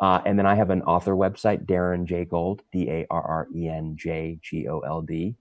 [0.00, 2.24] Uh, and then I have an author website, Darren J.
[2.24, 5.34] Gold, D A R R E N J G O L D,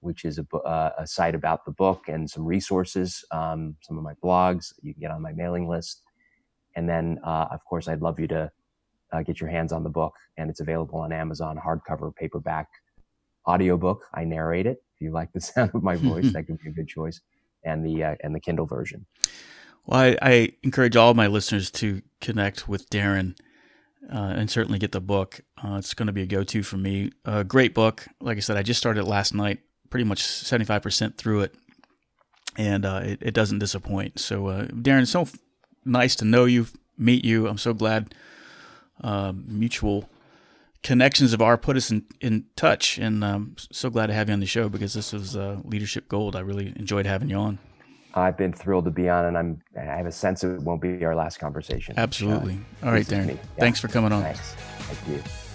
[0.00, 4.02] which is a, uh, a, site about the book and some resources, um, some of
[4.02, 4.72] my blogs.
[4.82, 6.02] You can get on my mailing list.
[6.76, 8.50] And then, uh, of course, I'd love you to
[9.12, 12.68] uh, get your hands on the book, and it's available on Amazon, hardcover, paperback,
[13.48, 14.04] audiobook.
[14.14, 14.82] I narrate it.
[14.94, 17.20] If you like the sound of my voice, that could be a good choice.
[17.64, 19.06] And the uh, and the Kindle version.
[19.86, 23.36] Well, I, I encourage all my listeners to connect with Darren
[24.12, 25.40] uh, and certainly get the book.
[25.62, 27.10] Uh, it's going to be a go-to for me.
[27.24, 28.06] A great book.
[28.20, 29.60] Like I said, I just started last night,
[29.90, 31.54] pretty much 75% through it,
[32.56, 34.20] and uh, it, it, doesn't disappoint.
[34.20, 35.26] So, uh, Darren, so
[35.86, 36.66] nice to know you,
[36.98, 37.48] meet you.
[37.48, 38.14] I'm so glad
[39.02, 40.08] uh, mutual
[40.82, 44.28] connections of our put us in, in touch, and I'm um, so glad to have
[44.28, 46.36] you on the show because this was uh, leadership gold.
[46.36, 47.58] I really enjoyed having you on.
[48.14, 51.04] I've been thrilled to be on, and I'm I have a sense it won't be
[51.04, 51.94] our last conversation.
[51.98, 52.58] Absolutely.
[52.82, 53.28] Uh, All right, Darren.
[53.28, 53.36] Yeah.
[53.58, 54.22] Thanks for coming on.
[54.22, 54.54] Thanks.
[54.54, 55.45] Thank you.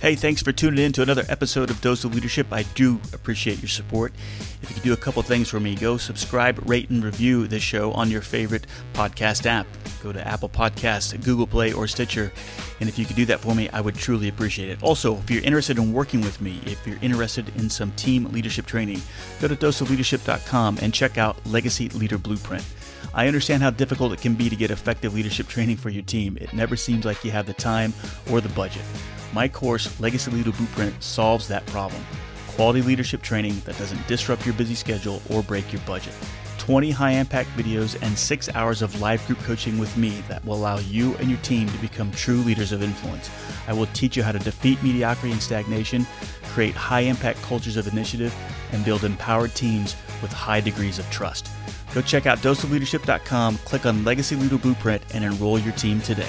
[0.00, 2.46] Hey, thanks for tuning in to another episode of Dose of Leadership.
[2.52, 4.14] I do appreciate your support.
[4.62, 7.62] If you could do a couple things for me, go subscribe, rate, and review this
[7.62, 9.66] show on your favorite podcast app.
[10.02, 12.32] Go to Apple Podcasts, Google Play, or Stitcher.
[12.80, 14.82] And if you could do that for me, I would truly appreciate it.
[14.82, 18.64] Also, if you're interested in working with me, if you're interested in some team leadership
[18.64, 19.02] training,
[19.38, 22.64] go to doseofleadership.com and check out Legacy Leader Blueprint.
[23.12, 26.38] I understand how difficult it can be to get effective leadership training for your team.
[26.40, 27.92] It never seems like you have the time
[28.30, 28.82] or the budget.
[29.32, 32.04] My course, Legacy Leader Blueprint, solves that problem.
[32.48, 36.14] Quality leadership training that doesn't disrupt your busy schedule or break your budget.
[36.58, 40.54] 20 high impact videos and six hours of live group coaching with me that will
[40.54, 43.28] allow you and your team to become true leaders of influence.
[43.66, 46.06] I will teach you how to defeat mediocrity and stagnation,
[46.44, 48.32] create high impact cultures of initiative,
[48.70, 51.48] and build empowered teams with high degrees of trust.
[51.92, 56.28] Go check out doseofleadership.com, click on Legacy Leader Blueprint, and enroll your team today.